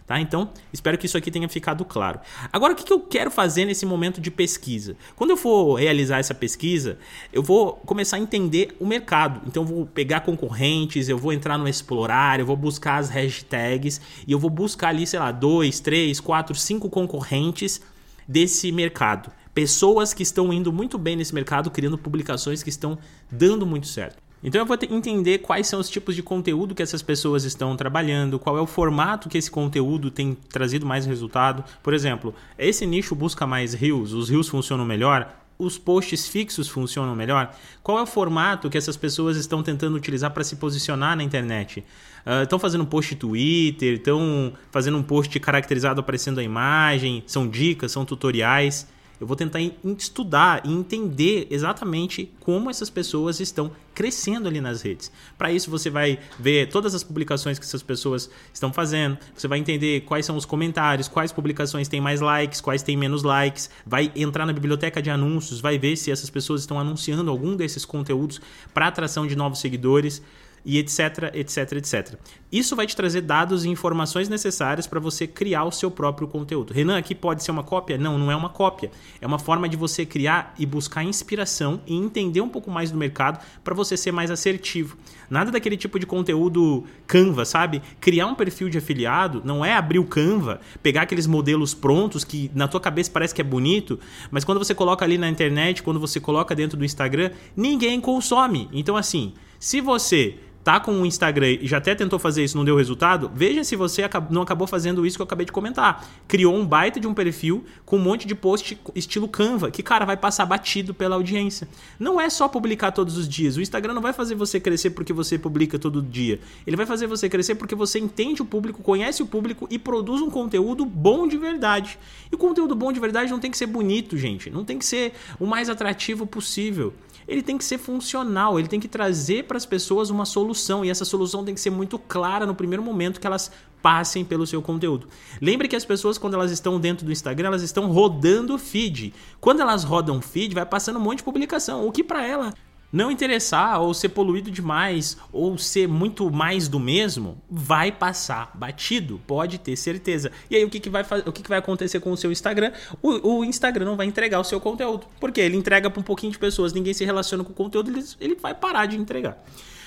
Tá? 0.06 0.20
Então, 0.20 0.50
espero 0.72 0.96
que 0.96 1.06
isso 1.06 1.18
aqui 1.18 1.32
tenha 1.32 1.48
ficado 1.48 1.84
claro. 1.84 2.20
Agora, 2.52 2.72
o 2.72 2.76
que 2.76 2.92
eu 2.92 3.00
quero 3.00 3.28
fazer 3.28 3.64
nesse 3.64 3.84
momento 3.84 4.20
de 4.20 4.30
pesquisa? 4.30 4.96
Quando 5.16 5.30
eu 5.30 5.36
for 5.36 5.74
realizar 5.74 6.18
essa 6.18 6.32
pesquisa, 6.32 6.96
eu 7.32 7.42
vou 7.42 7.72
começar 7.72 8.16
a 8.16 8.20
entender 8.20 8.76
o 8.78 8.86
mercado. 8.86 9.42
Então, 9.46 9.64
eu 9.64 9.66
vou 9.66 9.86
pegar 9.86 10.20
concorrentes, 10.20 11.08
eu 11.08 11.18
vou 11.18 11.32
entrar 11.32 11.58
no 11.58 11.66
explorar, 11.66 12.38
eu 12.38 12.46
vou 12.46 12.56
buscar 12.56 12.98
as 12.98 13.08
hashtags 13.08 14.00
e 14.24 14.30
eu 14.30 14.38
vou 14.38 14.48
buscar 14.48 14.90
ali, 14.90 15.04
sei 15.06 15.18
lá, 15.18 15.32
dois, 15.32 15.80
três, 15.80 16.20
quatro, 16.20 16.54
cinco 16.54 16.88
concorrentes 16.88 17.80
desse 18.28 18.70
mercado. 18.70 19.32
Pessoas 19.52 20.14
que 20.14 20.22
estão 20.22 20.52
indo 20.52 20.72
muito 20.72 20.98
bem 20.98 21.16
nesse 21.16 21.34
mercado, 21.34 21.68
criando 21.70 21.98
publicações 21.98 22.62
que 22.62 22.68
estão 22.68 22.96
dando 23.28 23.66
muito 23.66 23.88
certo. 23.88 24.25
Então 24.46 24.60
eu 24.60 24.64
vou 24.64 24.78
entender 24.88 25.38
quais 25.38 25.66
são 25.66 25.80
os 25.80 25.90
tipos 25.90 26.14
de 26.14 26.22
conteúdo 26.22 26.72
que 26.72 26.82
essas 26.82 27.02
pessoas 27.02 27.42
estão 27.42 27.76
trabalhando, 27.76 28.38
qual 28.38 28.56
é 28.56 28.60
o 28.60 28.66
formato 28.66 29.28
que 29.28 29.36
esse 29.36 29.50
conteúdo 29.50 30.08
tem 30.08 30.36
trazido 30.48 30.86
mais 30.86 31.04
resultado. 31.04 31.64
Por 31.82 31.92
exemplo, 31.92 32.32
esse 32.56 32.86
nicho 32.86 33.16
busca 33.16 33.44
mais 33.44 33.74
rios, 33.74 34.12
os 34.12 34.30
rios 34.30 34.48
funcionam 34.48 34.84
melhor, 34.84 35.34
os 35.58 35.78
posts 35.78 36.28
fixos 36.28 36.68
funcionam 36.68 37.16
melhor? 37.16 37.52
Qual 37.82 37.98
é 37.98 38.02
o 38.02 38.06
formato 38.06 38.70
que 38.70 38.78
essas 38.78 38.96
pessoas 38.96 39.36
estão 39.36 39.64
tentando 39.64 39.96
utilizar 39.96 40.30
para 40.30 40.44
se 40.44 40.54
posicionar 40.54 41.16
na 41.16 41.24
internet? 41.24 41.80
Uh, 42.24 42.44
estão 42.44 42.60
fazendo 42.60 42.82
um 42.82 42.86
post 42.86 43.16
Twitter, 43.16 43.94
estão 43.94 44.52
fazendo 44.70 44.96
um 44.96 45.02
post 45.02 45.40
caracterizado 45.40 46.00
aparecendo 46.00 46.38
a 46.38 46.42
imagem, 46.44 47.24
são 47.26 47.48
dicas, 47.48 47.90
são 47.90 48.04
tutoriais. 48.04 48.86
Eu 49.20 49.26
vou 49.26 49.36
tentar 49.36 49.60
estudar 49.96 50.62
e 50.64 50.72
entender 50.72 51.46
exatamente 51.50 52.30
como 52.40 52.68
essas 52.68 52.90
pessoas 52.90 53.40
estão 53.40 53.70
crescendo 53.94 54.46
ali 54.46 54.60
nas 54.60 54.82
redes. 54.82 55.10
Para 55.38 55.50
isso, 55.50 55.70
você 55.70 55.88
vai 55.88 56.18
ver 56.38 56.68
todas 56.68 56.94
as 56.94 57.02
publicações 57.02 57.58
que 57.58 57.64
essas 57.64 57.82
pessoas 57.82 58.28
estão 58.52 58.70
fazendo, 58.72 59.16
você 59.34 59.48
vai 59.48 59.58
entender 59.58 60.02
quais 60.02 60.26
são 60.26 60.36
os 60.36 60.44
comentários, 60.44 61.08
quais 61.08 61.32
publicações 61.32 61.88
têm 61.88 62.00
mais 62.00 62.20
likes, 62.20 62.60
quais 62.60 62.82
têm 62.82 62.96
menos 62.96 63.22
likes, 63.22 63.70
vai 63.86 64.12
entrar 64.14 64.44
na 64.44 64.52
biblioteca 64.52 65.00
de 65.00 65.08
anúncios, 65.08 65.60
vai 65.60 65.78
ver 65.78 65.96
se 65.96 66.10
essas 66.10 66.28
pessoas 66.28 66.60
estão 66.60 66.78
anunciando 66.78 67.30
algum 67.30 67.56
desses 67.56 67.86
conteúdos 67.86 68.40
para 68.74 68.86
atração 68.86 69.26
de 69.26 69.34
novos 69.34 69.60
seguidores 69.60 70.22
e 70.66 70.78
etc, 70.78 71.30
etc, 71.32 71.72
etc. 71.74 72.18
Isso 72.50 72.74
vai 72.74 72.86
te 72.86 72.96
trazer 72.96 73.20
dados 73.20 73.64
e 73.64 73.68
informações 73.68 74.28
necessárias 74.28 74.84
para 74.86 74.98
você 74.98 75.24
criar 75.24 75.64
o 75.64 75.70
seu 75.70 75.92
próprio 75.92 76.26
conteúdo. 76.26 76.72
Renan, 76.72 76.98
aqui 76.98 77.14
pode 77.14 77.44
ser 77.44 77.52
uma 77.52 77.62
cópia? 77.62 77.96
Não, 77.96 78.18
não 78.18 78.32
é 78.32 78.36
uma 78.36 78.48
cópia. 78.48 78.90
É 79.20 79.26
uma 79.26 79.38
forma 79.38 79.68
de 79.68 79.76
você 79.76 80.04
criar 80.04 80.52
e 80.58 80.66
buscar 80.66 81.04
inspiração 81.04 81.80
e 81.86 81.94
entender 81.94 82.40
um 82.40 82.48
pouco 82.48 82.68
mais 82.68 82.90
do 82.90 82.98
mercado 82.98 83.38
para 83.62 83.74
você 83.74 83.96
ser 83.96 84.10
mais 84.10 84.28
assertivo. 84.28 84.96
Nada 85.30 85.52
daquele 85.52 85.76
tipo 85.76 86.00
de 86.00 86.06
conteúdo 86.06 86.84
Canva, 87.06 87.44
sabe? 87.44 87.80
Criar 88.00 88.26
um 88.26 88.34
perfil 88.34 88.68
de 88.68 88.78
afiliado 88.78 89.42
não 89.44 89.64
é 89.64 89.72
abrir 89.72 90.00
o 90.00 90.04
Canva, 90.04 90.60
pegar 90.82 91.02
aqueles 91.02 91.28
modelos 91.28 91.74
prontos 91.74 92.24
que 92.24 92.50
na 92.54 92.66
tua 92.66 92.80
cabeça 92.80 93.10
parece 93.12 93.32
que 93.32 93.40
é 93.40 93.44
bonito, 93.44 94.00
mas 94.32 94.44
quando 94.44 94.58
você 94.58 94.74
coloca 94.74 95.04
ali 95.04 95.16
na 95.16 95.28
internet, 95.28 95.82
quando 95.82 96.00
você 96.00 96.18
coloca 96.18 96.56
dentro 96.56 96.76
do 96.76 96.84
Instagram, 96.84 97.30
ninguém 97.56 98.00
consome. 98.00 98.68
Então 98.72 98.96
assim, 98.96 99.34
se 99.58 99.80
você 99.80 100.38
tá 100.66 100.80
com 100.80 101.00
o 101.00 101.06
Instagram 101.06 101.58
e 101.60 101.68
já 101.68 101.76
até 101.76 101.94
tentou 101.94 102.18
fazer 102.18 102.42
isso 102.42 102.56
não 102.56 102.64
deu 102.64 102.74
resultado, 102.74 103.30
veja 103.32 103.62
se 103.62 103.76
você 103.76 104.02
não 104.28 104.42
acabou 104.42 104.66
fazendo 104.66 105.06
isso 105.06 105.16
que 105.16 105.22
eu 105.22 105.24
acabei 105.24 105.46
de 105.46 105.52
comentar. 105.52 106.04
Criou 106.26 106.56
um 106.56 106.66
baita 106.66 106.98
de 106.98 107.06
um 107.06 107.14
perfil 107.14 107.64
com 107.84 107.98
um 107.98 108.00
monte 108.00 108.26
de 108.26 108.34
post 108.34 108.76
estilo 108.92 109.28
Canva, 109.28 109.70
que, 109.70 109.80
cara, 109.80 110.04
vai 110.04 110.16
passar 110.16 110.44
batido 110.44 110.92
pela 110.92 111.14
audiência. 111.14 111.68
Não 112.00 112.20
é 112.20 112.28
só 112.28 112.48
publicar 112.48 112.90
todos 112.90 113.16
os 113.16 113.28
dias. 113.28 113.56
O 113.56 113.60
Instagram 113.60 113.94
não 113.94 114.02
vai 114.02 114.12
fazer 114.12 114.34
você 114.34 114.58
crescer 114.58 114.90
porque 114.90 115.12
você 115.12 115.38
publica 115.38 115.78
todo 115.78 116.02
dia. 116.02 116.40
Ele 116.66 116.74
vai 116.74 116.84
fazer 116.84 117.06
você 117.06 117.28
crescer 117.28 117.54
porque 117.54 117.76
você 117.76 118.00
entende 118.00 118.42
o 118.42 118.44
público, 118.44 118.82
conhece 118.82 119.22
o 119.22 119.26
público 119.26 119.68
e 119.70 119.78
produz 119.78 120.20
um 120.20 120.30
conteúdo 120.30 120.84
bom 120.84 121.28
de 121.28 121.38
verdade. 121.38 121.96
E 122.28 122.34
o 122.34 122.38
conteúdo 122.38 122.74
bom 122.74 122.92
de 122.92 122.98
verdade 122.98 123.30
não 123.30 123.38
tem 123.38 123.52
que 123.52 123.56
ser 123.56 123.66
bonito, 123.66 124.16
gente. 124.16 124.50
Não 124.50 124.64
tem 124.64 124.80
que 124.80 124.84
ser 124.84 125.12
o 125.38 125.46
mais 125.46 125.70
atrativo 125.70 126.26
possível 126.26 126.92
ele 127.28 127.42
tem 127.42 127.58
que 127.58 127.64
ser 127.64 127.78
funcional, 127.78 128.58
ele 128.58 128.68
tem 128.68 128.78
que 128.78 128.88
trazer 128.88 129.44
para 129.44 129.56
as 129.56 129.66
pessoas 129.66 130.10
uma 130.10 130.24
solução 130.24 130.55
e 130.84 130.90
essa 130.90 131.04
solução 131.04 131.44
tem 131.44 131.54
que 131.54 131.60
ser 131.60 131.70
muito 131.70 131.98
clara 131.98 132.46
no 132.46 132.54
primeiro 132.54 132.82
momento 132.82 133.20
que 133.20 133.26
elas 133.26 133.50
passem 133.82 134.24
pelo 134.24 134.46
seu 134.46 134.60
conteúdo. 134.60 135.08
Lembre 135.40 135.68
que 135.68 135.76
as 135.76 135.84
pessoas 135.84 136.18
quando 136.18 136.34
elas 136.34 136.50
estão 136.50 136.80
dentro 136.80 137.06
do 137.06 137.12
Instagram, 137.12 137.48
elas 137.48 137.62
estão 137.62 137.90
rodando 137.92 138.58
feed. 138.58 139.14
Quando 139.40 139.60
elas 139.60 139.84
rodam 139.84 140.20
feed, 140.20 140.54
vai 140.54 140.66
passando 140.66 140.98
um 140.98 141.02
monte 141.02 141.18
de 141.18 141.24
publicação, 141.24 141.86
o 141.86 141.92
que 141.92 142.02
para 142.02 142.26
ela 142.26 142.52
não 142.92 143.10
interessar 143.10 143.80
ou 143.80 143.92
ser 143.92 144.10
poluído 144.10 144.50
demais 144.50 145.16
ou 145.32 145.58
ser 145.58 145.86
muito 145.86 146.30
mais 146.30 146.68
do 146.68 146.78
mesmo, 146.78 147.40
vai 147.50 147.92
passar 147.92 148.50
batido, 148.54 149.20
pode 149.26 149.58
ter 149.58 149.76
certeza. 149.76 150.30
E 150.50 150.56
aí 150.56 150.64
o 150.64 150.70
que, 150.70 150.80
que, 150.80 150.88
vai, 150.88 151.04
o 151.26 151.32
que, 151.32 151.42
que 151.42 151.48
vai 151.48 151.58
acontecer 151.58 152.00
com 152.00 152.10
o 152.10 152.16
seu 152.16 152.32
Instagram? 152.32 152.72
O, 153.02 153.38
o 153.38 153.44
Instagram 153.44 153.84
não 153.84 153.96
vai 153.96 154.06
entregar 154.06 154.40
o 154.40 154.44
seu 154.44 154.60
conteúdo, 154.60 155.06
porque 155.20 155.40
ele 155.40 155.56
entrega 155.56 155.90
para 155.90 156.00
um 156.00 156.04
pouquinho 156.04 156.32
de 156.32 156.38
pessoas, 156.38 156.72
ninguém 156.72 156.94
se 156.94 157.04
relaciona 157.04 157.44
com 157.44 157.52
o 157.52 157.54
conteúdo, 157.54 157.90
ele, 157.90 158.04
ele 158.20 158.34
vai 158.34 158.54
parar 158.54 158.86
de 158.86 158.96
entregar. 158.96 159.44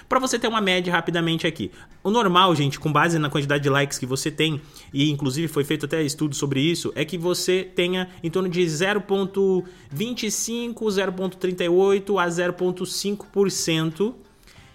Para 0.10 0.20
você 0.20 0.40
ter 0.40 0.48
uma 0.48 0.60
média 0.60 0.92
rapidamente 0.92 1.46
aqui. 1.46 1.70
O 2.04 2.10
normal, 2.10 2.56
gente, 2.56 2.80
com 2.80 2.92
base 2.92 3.20
na 3.20 3.30
quantidade 3.30 3.62
de 3.62 3.70
likes 3.70 4.00
que 4.00 4.08
você 4.08 4.32
tem, 4.32 4.60
e 4.92 5.12
inclusive 5.12 5.48
foi 5.48 5.64
feito 5.64 5.86
até 5.86 6.02
estudo 6.02 6.34
sobre 6.36 6.60
isso, 6.60 6.92
é 6.96 7.06
que 7.06 7.16
você 7.16 7.64
tenha 7.64 8.10
em 8.24 8.30
torno 8.32 8.50
de 8.50 8.60
0,25, 8.62 9.64
0,38 10.74 12.18
a 12.18 12.28
0,5% 12.28 14.16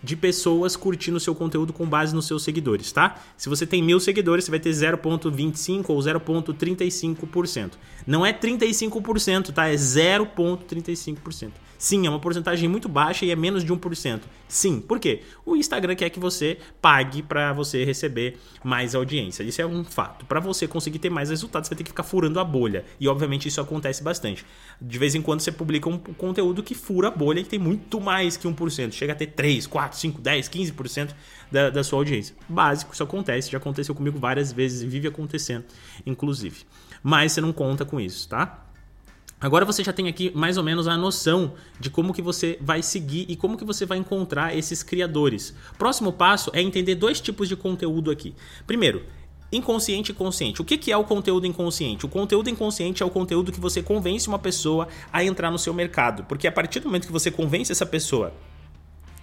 de 0.05 0.15
pessoas 0.15 0.77
curtindo 0.77 1.17
o 1.17 1.21
seu 1.21 1.35
conteúdo 1.35 1.73
com 1.73 1.85
base 1.87 2.15
nos 2.15 2.27
seus 2.27 2.45
seguidores, 2.45 2.93
tá? 2.93 3.21
Se 3.37 3.49
você 3.49 3.67
tem 3.67 3.83
mil 3.83 3.99
seguidores, 3.99 4.45
você 4.45 4.53
vai 4.53 4.61
ter 4.61 4.71
0,25 4.71 5.87
ou 5.89 5.99
0,35%. 5.99 7.73
Não 8.07 8.25
é 8.25 8.33
35%, 8.33 9.51
tá? 9.53 9.67
É 9.67 9.75
0,35%. 9.75 11.64
Sim, 11.79 12.07
é 12.07 12.11
uma 12.11 12.21
porcentagem 12.21 12.69
muito 12.69 12.89
baixa 12.89 13.25
e 13.25 13.31
é 13.31 13.37
menos 13.37 13.65
de 13.65 13.73
1%. 13.73 14.21
Sim, 14.49 14.81
por 14.81 15.01
quê? 15.01 15.23
O 15.45 15.57
Instagram 15.57 15.95
quer 15.95 16.11
que 16.11 16.21
você 16.21 16.59
pague 16.81 17.23
para 17.23 17.53
você 17.53 17.85
receber 17.85 18.39
mais 18.63 18.95
audiência. 18.95 19.43
Isso 19.43 19.61
é 19.61 19.67
um 19.67 19.85
fato. 19.85 20.25
Para 20.27 20.41
você 20.41 20.69
conseguir 20.69 20.99
ter 20.99 21.11
mais 21.11 21.31
resultados, 21.31 21.69
você 21.69 21.75
vai 21.75 21.79
ter 21.79 21.85
que 21.85 21.91
ficar 21.91 22.03
furando 22.03 22.39
a 22.39 22.45
bolha. 22.45 22.85
E 23.01 23.09
obviamente 23.09 23.49
isso 23.49 23.61
acontece 23.61 24.03
bastante. 24.03 24.45
De 24.81 24.99
vez 24.99 25.15
em 25.15 25.23
quando 25.23 25.41
você 25.41 25.51
publica 25.51 25.89
um 25.89 25.99
conteúdo 25.99 26.63
que 26.63 26.75
fura 26.75 27.09
a 27.09 27.11
bolha 27.11 27.41
e 27.41 27.45
tem 27.45 27.59
muito 27.59 28.01
mais 28.01 28.37
que 28.37 28.47
1%. 28.47 28.93
Chega 28.93 29.13
a 29.13 29.17
ter 29.17 29.29
3, 29.29 29.67
4, 29.67 29.99
5, 29.99 30.21
10, 30.21 30.49
15% 30.49 31.11
da, 31.51 31.71
da 31.71 31.85
sua 31.85 31.99
audiência. 31.99 32.35
Básico, 32.49 32.93
isso 32.95 33.03
acontece. 33.03 33.51
Já 33.51 33.59
aconteceu 33.59 33.95
comigo 33.95 34.19
várias 34.19 34.53
vezes 34.53 34.83
e 34.83 34.87
vive 34.87 35.09
acontecendo, 35.09 35.65
inclusive. 36.07 36.65
Mas 37.03 37.33
você 37.33 37.41
não 37.41 37.53
conta 37.53 37.85
com 37.85 38.01
isso, 38.01 38.29
tá? 38.29 38.65
Agora 39.45 39.67
você 39.67 39.85
já 39.85 39.93
tem 39.93 40.09
aqui 40.09 40.33
mais 40.35 40.57
ou 40.57 40.65
menos 40.65 40.89
a 40.89 40.97
noção 40.97 41.53
de 41.79 41.91
como 41.91 42.15
que 42.15 42.23
você 42.23 42.57
vai 42.63 42.83
seguir 42.83 43.27
e 43.29 43.37
como 43.37 43.59
que 43.59 43.65
você 43.65 43.85
vai 43.85 43.99
encontrar 43.99 44.57
esses 44.57 44.83
criadores. 44.83 45.55
Próximo 45.77 46.11
passo 46.11 46.51
é 46.55 46.63
entender 46.63 46.95
dois 46.95 47.21
tipos 47.21 47.47
de 47.47 47.55
conteúdo 47.55 48.11
aqui. 48.11 48.35
Primeiro, 48.67 49.05
inconsciente 49.53 50.13
e 50.13 50.15
consciente. 50.15 50.63
O 50.63 50.65
que 50.65 50.91
é 50.91 50.97
o 50.97 51.05
conteúdo 51.05 51.47
inconsciente? 51.47 52.07
O 52.07 52.09
conteúdo 52.09 52.49
inconsciente 52.49 53.03
é 53.03 53.07
o 53.07 53.11
conteúdo 53.11 53.53
que 53.53 53.61
você 53.61 53.83
convence 53.83 54.27
uma 54.29 54.39
pessoa 54.39 54.89
a 55.13 55.23
entrar 55.23 55.51
no 55.51 55.59
seu 55.59 55.75
mercado. 55.75 56.25
Porque 56.25 56.49
a 56.49 56.53
partir 56.53 56.81
do 56.81 56.87
momento 56.87 57.07
que 57.07 57.13
você 57.13 57.31
convence 57.31 57.71
essa 57.71 57.85
pessoa 57.85 58.33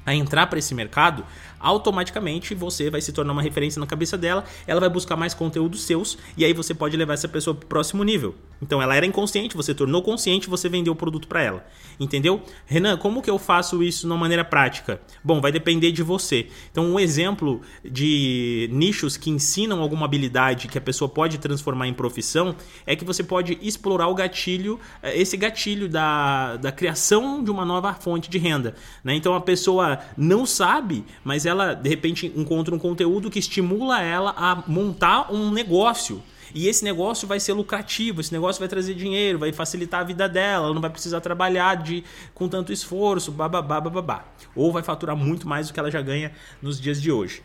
a 0.06 0.14
entrar 0.14 0.46
para 0.46 0.60
esse 0.60 0.76
mercado, 0.76 1.26
automaticamente 1.60 2.54
você 2.54 2.92
vai 2.92 3.02
se 3.02 3.12
tornar 3.12 3.34
uma 3.34 3.42
referência 3.42 3.80
na 3.80 3.88
cabeça 3.88 4.20
dela, 4.20 4.46
ela 4.68 4.80
vai 4.80 4.90
buscar 4.90 5.16
mais 5.16 5.34
conteúdos 5.34 5.82
seus 5.82 6.16
e 6.38 6.46
aí 6.46 6.54
você 6.54 6.76
pode 6.76 6.96
levar 6.96 7.16
essa 7.16 7.28
pessoa 7.28 7.56
para 7.56 7.66
o 7.66 7.68
próximo 7.68 8.04
nível. 8.04 8.36
Então 8.62 8.82
ela 8.82 8.96
era 8.96 9.06
inconsciente, 9.06 9.56
você 9.56 9.74
tornou 9.74 10.02
consciente, 10.02 10.50
você 10.50 10.68
vendeu 10.68 10.92
o 10.92 10.96
produto 10.96 11.28
para 11.28 11.42
ela. 11.42 11.66
Entendeu? 12.00 12.42
Renan, 12.66 12.98
como 12.98 13.22
que 13.22 13.30
eu 13.30 13.40
faço 13.40 13.82
isso 13.82 14.02
de 14.02 14.08
uma 14.08 14.18
maneira 14.18 14.44
prática? 14.44 15.02
Bom, 15.24 15.40
vai 15.40 15.52
depender 15.52 15.92
de 15.92 16.04
você. 16.04 16.48
Então, 16.72 16.86
um 16.86 17.00
exemplo 17.00 17.62
de 17.84 18.70
nichos 18.72 19.16
que 19.18 19.30
ensinam 19.30 19.82
alguma 19.82 20.06
habilidade 20.06 20.68
que 20.68 20.78
a 20.78 20.82
pessoa 20.82 21.08
pode 21.08 21.38
transformar 21.38 21.88
em 21.88 21.94
profissão 21.94 22.56
é 22.86 22.96
que 22.96 23.06
você 23.06 23.24
pode 23.24 23.58
explorar 23.62 24.08
o 24.08 24.16
gatilho, 24.16 24.80
eh, 25.02 25.20
esse 25.20 25.38
gatilho 25.38 25.88
da, 25.88 26.58
da 26.58 26.72
criação 26.72 27.44
de 27.44 27.52
uma 27.52 27.64
nova 27.64 27.94
fonte 27.94 28.30
de 28.30 28.38
renda. 28.38 28.76
Né? 29.04 29.16
Então 29.16 29.34
a 29.36 29.42
pessoa 29.42 30.00
não 30.18 30.46
sabe, 30.46 31.06
mas 31.24 31.46
ela 31.46 31.62
ela 31.62 31.74
de 31.74 31.90
repente 31.90 32.32
encontra 32.36 32.74
um 32.74 32.80
conteúdo 32.80 33.30
que 33.30 33.40
estimula 33.40 34.02
ela 34.02 34.34
a 34.36 34.64
montar 34.68 35.32
um 35.32 35.52
negócio. 35.52 36.22
E 36.54 36.68
esse 36.68 36.84
negócio 36.84 37.28
vai 37.28 37.40
ser 37.40 37.54
lucrativo, 37.54 38.22
esse 38.22 38.34
negócio 38.34 38.60
vai 38.60 38.68
trazer 38.68 38.94
dinheiro, 38.94 39.40
vai 39.40 39.52
facilitar 39.52 40.02
a 40.02 40.04
vida 40.04 40.28
dela, 40.28 40.66
ela 40.66 40.74
não 40.74 40.82
vai 40.82 40.90
precisar 40.90 41.22
trabalhar 41.22 41.76
de, 41.76 42.04
com 42.34 42.48
tanto 42.48 42.72
esforço, 42.72 43.32
bababá, 43.32 43.80
bababá. 43.80 44.26
Ou 44.56 44.72
vai 44.72 44.84
faturar 44.84 45.16
muito 45.16 45.48
mais 45.48 45.68
do 45.68 45.74
que 45.74 45.80
ela 45.80 45.92
já 45.92 46.02
ganha 46.02 46.32
nos 46.62 46.80
dias 46.80 47.02
de 47.02 47.12
hoje. 47.12 47.44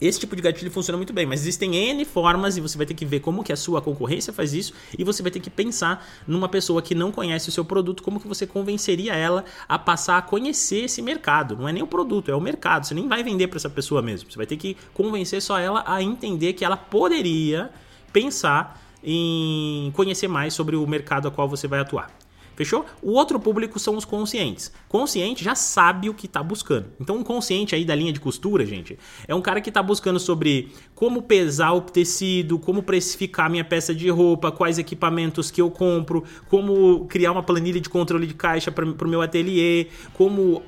Esse 0.00 0.20
tipo 0.20 0.36
de 0.36 0.42
gatilho 0.42 0.70
funciona 0.70 0.96
muito 0.96 1.12
bem, 1.12 1.26
mas 1.26 1.40
existem 1.40 1.74
N 1.74 2.04
formas 2.04 2.56
e 2.56 2.60
você 2.60 2.76
vai 2.76 2.86
ter 2.86 2.94
que 2.94 3.04
ver 3.04 3.18
como 3.18 3.42
que 3.42 3.52
a 3.52 3.56
sua 3.56 3.82
concorrência 3.82 4.32
faz 4.32 4.54
isso 4.54 4.72
e 4.96 5.02
você 5.02 5.22
vai 5.22 5.30
ter 5.32 5.40
que 5.40 5.50
pensar 5.50 6.06
numa 6.24 6.48
pessoa 6.48 6.80
que 6.80 6.94
não 6.94 7.10
conhece 7.10 7.48
o 7.48 7.52
seu 7.52 7.64
produto, 7.64 8.00
como 8.00 8.20
que 8.20 8.28
você 8.28 8.46
convenceria 8.46 9.16
ela 9.16 9.44
a 9.68 9.76
passar 9.76 10.18
a 10.18 10.22
conhecer 10.22 10.84
esse 10.84 11.02
mercado. 11.02 11.56
Não 11.56 11.68
é 11.68 11.72
nem 11.72 11.82
o 11.82 11.86
produto, 11.86 12.30
é 12.30 12.34
o 12.34 12.40
mercado. 12.40 12.86
Você 12.86 12.94
nem 12.94 13.08
vai 13.08 13.24
vender 13.24 13.48
para 13.48 13.56
essa 13.56 13.68
pessoa 13.68 14.00
mesmo. 14.00 14.30
Você 14.30 14.36
vai 14.36 14.46
ter 14.46 14.56
que 14.56 14.76
convencer 14.94 15.42
só 15.42 15.58
ela 15.58 15.82
a 15.84 16.00
entender 16.00 16.52
que 16.52 16.64
ela 16.64 16.76
poderia 16.76 17.68
pensar 18.12 18.80
em 19.02 19.92
conhecer 19.94 20.28
mais 20.28 20.54
sobre 20.54 20.76
o 20.76 20.86
mercado 20.86 21.28
a 21.28 21.30
qual 21.30 21.48
você 21.48 21.68
vai 21.68 21.80
atuar. 21.80 22.10
Fechou? 22.58 22.84
O 23.00 23.12
outro 23.12 23.38
público 23.38 23.78
são 23.78 23.96
os 23.96 24.04
conscientes. 24.04 24.72
Consciente 24.88 25.44
já 25.44 25.54
sabe 25.54 26.10
o 26.10 26.14
que 26.14 26.26
está 26.26 26.42
buscando. 26.42 26.86
Então, 27.00 27.14
um 27.14 27.22
consciente 27.22 27.72
aí 27.72 27.84
da 27.84 27.94
linha 27.94 28.12
de 28.12 28.18
costura, 28.18 28.66
gente, 28.66 28.98
é 29.28 29.32
um 29.32 29.40
cara 29.40 29.60
que 29.60 29.70
está 29.70 29.80
buscando 29.80 30.18
sobre 30.18 30.72
como 30.92 31.22
pesar 31.22 31.72
o 31.74 31.80
tecido, 31.80 32.58
como 32.58 32.82
precificar 32.82 33.48
minha 33.48 33.62
peça 33.62 33.94
de 33.94 34.10
roupa, 34.10 34.50
quais 34.50 34.76
equipamentos 34.76 35.52
que 35.52 35.62
eu 35.62 35.70
compro, 35.70 36.24
como 36.48 37.06
criar 37.06 37.30
uma 37.30 37.44
planilha 37.44 37.80
de 37.80 37.88
controle 37.88 38.26
de 38.26 38.34
caixa 38.34 38.72
para 38.72 38.84
o 38.84 39.08
meu 39.08 39.22
ateliê, 39.22 39.86
como, 40.12 40.60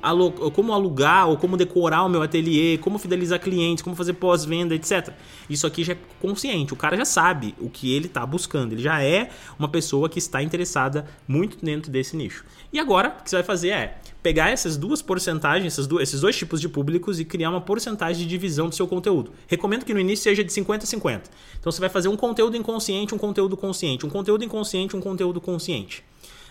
como 0.53 0.71
alugar 0.71 1.27
ou 1.27 1.35
como 1.35 1.57
decorar 1.57 2.05
o 2.05 2.09
meu 2.09 2.21
ateliê, 2.21 2.77
como 2.77 2.97
fidelizar 2.99 3.41
clientes, 3.41 3.83
como 3.83 3.97
fazer 3.97 4.13
pós-venda, 4.13 4.73
etc. 4.73 5.09
Isso 5.49 5.67
aqui 5.67 5.83
já 5.83 5.91
é 5.91 5.97
consciente. 6.21 6.71
O 6.73 6.77
cara 6.77 6.95
já 6.95 7.03
sabe 7.03 7.53
o 7.59 7.69
que 7.69 7.93
ele 7.93 8.05
está 8.05 8.25
buscando. 8.25 8.71
Ele 8.71 8.81
já 8.81 9.03
é 9.03 9.29
uma 9.59 9.67
pessoa 9.67 10.07
que 10.07 10.19
está 10.19 10.41
interessada 10.41 11.05
muito 11.27 11.57
dentro 11.61 11.80
dentro 11.81 11.91
desse 11.91 12.15
nicho. 12.15 12.45
E 12.71 12.79
agora, 12.79 13.17
o 13.19 13.23
que 13.23 13.29
você 13.29 13.37
vai 13.37 13.43
fazer 13.43 13.69
é 13.69 13.97
pegar 14.21 14.49
essas 14.49 14.77
duas 14.77 15.01
porcentagens, 15.01 15.73
essas 15.73 15.87
duas, 15.87 16.03
esses 16.03 16.21
dois 16.21 16.37
tipos 16.37 16.61
de 16.61 16.69
públicos 16.69 17.19
e 17.19 17.25
criar 17.25 17.49
uma 17.49 17.59
porcentagem 17.59 18.23
de 18.23 18.29
divisão 18.29 18.69
do 18.69 18.75
seu 18.75 18.87
conteúdo. 18.87 19.31
Recomendo 19.47 19.83
que 19.83 19.93
no 19.93 19.99
início 19.99 20.23
seja 20.23 20.43
de 20.43 20.53
50 20.53 20.83
a 20.83 20.87
50. 20.87 21.29
Então 21.59 21.71
você 21.71 21.81
vai 21.81 21.89
fazer 21.89 22.07
um 22.07 22.15
conteúdo 22.15 22.55
inconsciente, 22.55 23.15
um 23.15 23.17
conteúdo 23.17 23.57
consciente, 23.57 24.05
um 24.05 24.09
conteúdo 24.09 24.43
inconsciente, 24.43 24.95
um 24.95 25.01
conteúdo 25.01 25.41
consciente. 25.41 26.03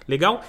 Legal? 0.09 0.43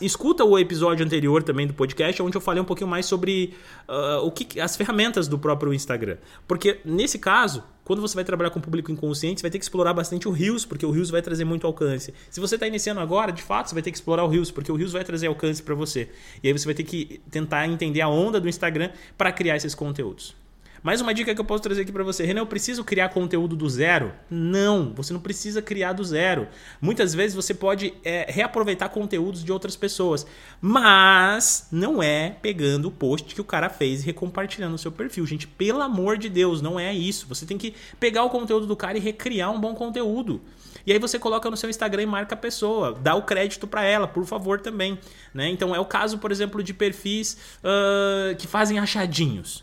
Escuta 0.00 0.44
o 0.44 0.58
episódio 0.58 1.04
anterior 1.04 1.42
também 1.42 1.66
do 1.66 1.72
podcast, 1.72 2.22
onde 2.22 2.36
eu 2.36 2.40
falei 2.40 2.60
um 2.60 2.66
pouquinho 2.66 2.88
mais 2.88 3.06
sobre 3.06 3.54
uh, 3.88 4.24
o 4.26 4.30
que, 4.30 4.60
as 4.60 4.76
ferramentas 4.76 5.26
do 5.26 5.38
próprio 5.38 5.72
Instagram. 5.72 6.18
Porque 6.46 6.80
nesse 6.84 7.18
caso, 7.18 7.64
quando 7.82 8.02
você 8.02 8.14
vai 8.14 8.24
trabalhar 8.24 8.50
com 8.50 8.60
público 8.60 8.92
inconsciente, 8.92 9.40
você 9.40 9.44
vai 9.44 9.50
ter 9.50 9.58
que 9.58 9.64
explorar 9.64 9.94
bastante 9.94 10.28
o 10.28 10.30
Reels, 10.30 10.64
porque 10.64 10.84
o 10.84 10.90
Reels 10.90 11.10
vai 11.10 11.22
trazer 11.22 11.44
muito 11.44 11.66
alcance. 11.66 12.12
Se 12.30 12.40
você 12.40 12.56
está 12.56 12.66
iniciando 12.66 13.00
agora, 13.00 13.32
de 13.32 13.42
fato, 13.42 13.68
você 13.68 13.74
vai 13.74 13.82
ter 13.82 13.90
que 13.90 13.96
explorar 13.96 14.24
o 14.24 14.28
Reels, 14.28 14.50
porque 14.50 14.70
o 14.70 14.76
Reels 14.76 14.92
vai 14.92 15.02
trazer 15.02 15.28
alcance 15.28 15.62
para 15.62 15.74
você. 15.74 16.10
E 16.42 16.48
aí 16.48 16.52
você 16.52 16.66
vai 16.66 16.74
ter 16.74 16.84
que 16.84 17.20
tentar 17.30 17.66
entender 17.66 18.00
a 18.00 18.08
onda 18.08 18.38
do 18.38 18.48
Instagram 18.48 18.90
para 19.16 19.32
criar 19.32 19.56
esses 19.56 19.74
conteúdos. 19.74 20.39
Mais 20.82 21.02
uma 21.02 21.12
dica 21.12 21.34
que 21.34 21.40
eu 21.40 21.44
posso 21.44 21.62
trazer 21.62 21.82
aqui 21.82 21.92
para 21.92 22.02
você. 22.02 22.24
Renan, 22.24 22.40
eu 22.40 22.46
preciso 22.46 22.82
criar 22.82 23.10
conteúdo 23.10 23.54
do 23.54 23.68
zero? 23.68 24.14
Não, 24.30 24.94
você 24.94 25.12
não 25.12 25.20
precisa 25.20 25.60
criar 25.60 25.92
do 25.92 26.02
zero. 26.02 26.48
Muitas 26.80 27.14
vezes 27.14 27.36
você 27.36 27.52
pode 27.52 27.92
é, 28.02 28.24
reaproveitar 28.30 28.88
conteúdos 28.88 29.44
de 29.44 29.52
outras 29.52 29.76
pessoas, 29.76 30.26
mas 30.58 31.68
não 31.70 32.02
é 32.02 32.30
pegando 32.40 32.88
o 32.88 32.90
post 32.90 33.34
que 33.34 33.42
o 33.42 33.44
cara 33.44 33.68
fez 33.68 34.00
e 34.00 34.06
recompartilhando 34.06 34.72
no 34.72 34.78
seu 34.78 34.90
perfil. 34.90 35.26
Gente, 35.26 35.46
pelo 35.46 35.82
amor 35.82 36.16
de 36.16 36.30
Deus, 36.30 36.62
não 36.62 36.80
é 36.80 36.94
isso. 36.94 37.26
Você 37.28 37.44
tem 37.44 37.58
que 37.58 37.74
pegar 37.98 38.24
o 38.24 38.30
conteúdo 38.30 38.66
do 38.66 38.74
cara 38.74 38.96
e 38.96 39.00
recriar 39.02 39.50
um 39.50 39.60
bom 39.60 39.74
conteúdo. 39.74 40.40
E 40.86 40.92
aí 40.94 40.98
você 40.98 41.18
coloca 41.18 41.50
no 41.50 41.58
seu 41.58 41.68
Instagram 41.68 42.04
e 42.04 42.06
marca 42.06 42.34
a 42.34 42.38
pessoa, 42.38 42.98
dá 42.98 43.14
o 43.14 43.22
crédito 43.22 43.66
para 43.66 43.84
ela, 43.84 44.08
por 44.08 44.24
favor 44.24 44.58
também. 44.58 44.98
Né? 45.34 45.50
Então 45.50 45.74
é 45.74 45.78
o 45.78 45.84
caso, 45.84 46.16
por 46.16 46.32
exemplo, 46.32 46.62
de 46.62 46.72
perfis 46.72 47.36
uh, 47.62 48.34
que 48.36 48.46
fazem 48.46 48.78
achadinhos. 48.78 49.62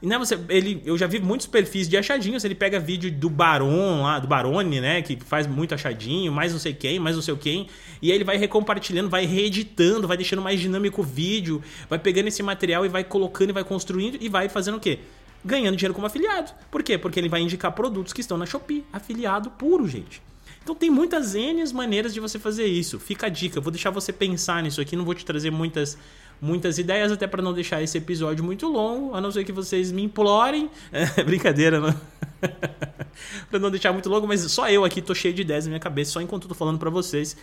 E 0.00 0.06
né, 0.06 0.18
você, 0.18 0.38
ele, 0.48 0.82
eu 0.84 0.96
já 0.98 1.06
vi 1.06 1.20
muitos 1.20 1.46
perfis 1.46 1.88
de 1.88 1.96
achadinhos. 1.96 2.44
Ele 2.44 2.54
pega 2.54 2.78
vídeo 2.78 3.10
do 3.10 3.30
Baron 3.30 4.02
lá, 4.02 4.18
do 4.18 4.28
Barone, 4.28 4.80
né? 4.80 5.02
Que 5.02 5.18
faz 5.24 5.46
muito 5.46 5.74
achadinho, 5.74 6.30
mais 6.30 6.52
não 6.52 6.58
sei 6.58 6.74
quem, 6.74 6.98
mais 6.98 7.16
não 7.16 7.22
sei 7.22 7.36
quem. 7.36 7.66
E 8.02 8.10
aí 8.10 8.16
ele 8.16 8.24
vai 8.24 8.36
recompartilhando, 8.36 9.08
vai 9.08 9.24
reeditando, 9.24 10.06
vai 10.06 10.16
deixando 10.16 10.42
mais 10.42 10.60
dinâmico 10.60 11.00
o 11.00 11.04
vídeo, 11.04 11.62
vai 11.88 11.98
pegando 11.98 12.28
esse 12.28 12.42
material 12.42 12.84
e 12.84 12.88
vai 12.88 13.04
colocando 13.04 13.50
e 13.50 13.52
vai 13.52 13.64
construindo 13.64 14.18
e 14.20 14.28
vai 14.28 14.48
fazendo 14.48 14.76
o 14.76 14.80
quê? 14.80 14.98
Ganhando 15.44 15.76
dinheiro 15.76 15.94
como 15.94 16.06
afiliado. 16.06 16.52
Por 16.70 16.82
quê? 16.82 16.98
Porque 16.98 17.18
ele 17.18 17.28
vai 17.28 17.40
indicar 17.40 17.72
produtos 17.72 18.12
que 18.12 18.20
estão 18.20 18.36
na 18.36 18.44
Shopee. 18.44 18.84
Afiliado 18.92 19.50
puro, 19.50 19.86
gente. 19.88 20.20
Então 20.66 20.74
tem 20.74 20.90
muitas 20.90 21.36
N 21.36 21.62
maneiras 21.72 22.12
de 22.12 22.18
você 22.18 22.40
fazer 22.40 22.66
isso. 22.66 22.98
Fica 22.98 23.26
a 23.26 23.28
dica, 23.28 23.60
vou 23.60 23.70
deixar 23.70 23.90
você 23.90 24.12
pensar 24.12 24.60
nisso 24.64 24.80
aqui, 24.80 24.96
não 24.96 25.04
vou 25.04 25.14
te 25.14 25.24
trazer 25.24 25.52
muitas 25.52 25.96
muitas 26.40 26.78
ideias, 26.78 27.10
até 27.10 27.26
para 27.26 27.42
não 27.42 27.52
deixar 27.52 27.82
esse 27.82 27.98
episódio 27.98 28.44
muito 28.44 28.68
longo, 28.68 29.14
a 29.14 29.20
não 29.20 29.30
ser 29.30 29.44
que 29.44 29.52
vocês 29.52 29.92
me 29.92 30.02
implorem. 30.02 30.70
É, 30.92 31.22
brincadeira, 31.22 31.80
não. 31.80 31.94
para 33.50 33.58
não 33.58 33.70
deixar 33.70 33.92
muito 33.92 34.08
longo, 34.08 34.26
mas 34.26 34.40
só 34.50 34.68
eu 34.68 34.84
aqui 34.84 35.02
tô 35.02 35.14
cheio 35.14 35.34
de 35.34 35.42
ideias 35.42 35.64
na 35.64 35.70
minha 35.70 35.80
cabeça, 35.80 36.12
só 36.12 36.20
enquanto 36.20 36.44
eu 36.44 36.48
tô 36.48 36.54
falando 36.54 36.78
para 36.78 36.90
vocês 36.90 37.36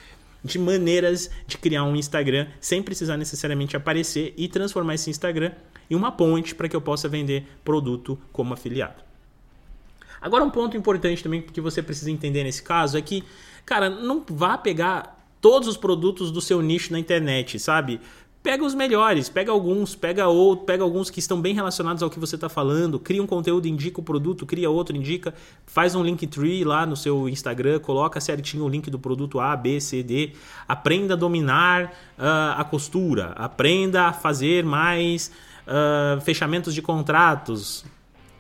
de 0.44 0.60
maneiras 0.60 1.30
de 1.48 1.58
criar 1.58 1.84
um 1.84 1.96
Instagram 1.96 2.48
sem 2.60 2.84
precisar 2.84 3.16
necessariamente 3.16 3.78
aparecer 3.78 4.34
e 4.36 4.48
transformar 4.48 4.96
esse 4.96 5.10
Instagram 5.10 5.52
em 5.90 5.96
uma 5.96 6.12
ponte 6.12 6.54
para 6.54 6.68
que 6.68 6.76
eu 6.76 6.82
possa 6.82 7.08
vender 7.08 7.46
produto 7.64 8.20
como 8.32 8.54
afiliado. 8.54 9.02
Agora 10.22 10.44
um 10.44 10.50
ponto 10.50 10.76
importante 10.76 11.24
também 11.24 11.42
que 11.42 11.62
você 11.62 11.82
precisa 11.82 12.12
entender 12.12 12.44
nesse 12.44 12.64
caso 12.64 12.98
é 12.98 13.02
que, 13.02 13.24
cara, 13.66 13.90
não 13.90 14.24
vá 14.28 14.58
pegar 14.58 15.22
todos 15.42 15.68
os 15.68 15.76
produtos 15.76 16.32
do 16.32 16.40
seu 16.40 16.62
nicho 16.62 16.94
na 16.94 17.00
internet, 17.00 17.60
sabe? 17.60 18.00
Pega 18.44 18.64
os 18.66 18.76
melhores, 18.76 19.30
pega 19.30 19.52
alguns, 19.52 19.96
pega 19.96 20.28
outro, 20.28 20.66
pega 20.66 20.84
alguns 20.84 21.10
que 21.10 21.20
estão 21.20 21.40
bem 21.40 21.56
relacionados 21.56 22.04
ao 22.04 22.10
que 22.10 22.20
você 22.20 22.36
está 22.36 22.50
falando, 22.50 23.00
cria 23.00 23.24
um 23.24 23.26
conteúdo, 23.26 23.68
indica 23.68 24.02
o 24.02 24.04
produto, 24.04 24.46
cria 24.46 24.70
outro, 24.70 24.96
indica, 24.96 25.34
faz 25.66 25.96
um 25.96 26.04
link 26.04 26.28
tree 26.28 26.66
lá 26.66 26.86
no 26.86 26.98
seu 26.98 27.30
Instagram, 27.30 27.80
coloca 27.80 28.20
certinho 28.20 28.66
o 28.66 28.70
link 28.70 28.92
do 28.92 29.00
produto 29.00 29.40
A, 29.40 29.56
B, 29.56 29.80
C, 29.80 30.04
D, 30.04 30.34
aprenda 30.68 31.14
a 31.14 31.18
dominar 31.18 31.86
uh, 32.18 32.60
a 32.60 32.66
costura, 32.66 33.28
aprenda 33.38 34.04
a 34.04 34.14
fazer 34.14 34.66
mais 34.66 35.32
uh, 35.66 36.20
fechamentos 36.20 36.74
de 36.74 36.82
contratos, 36.82 37.86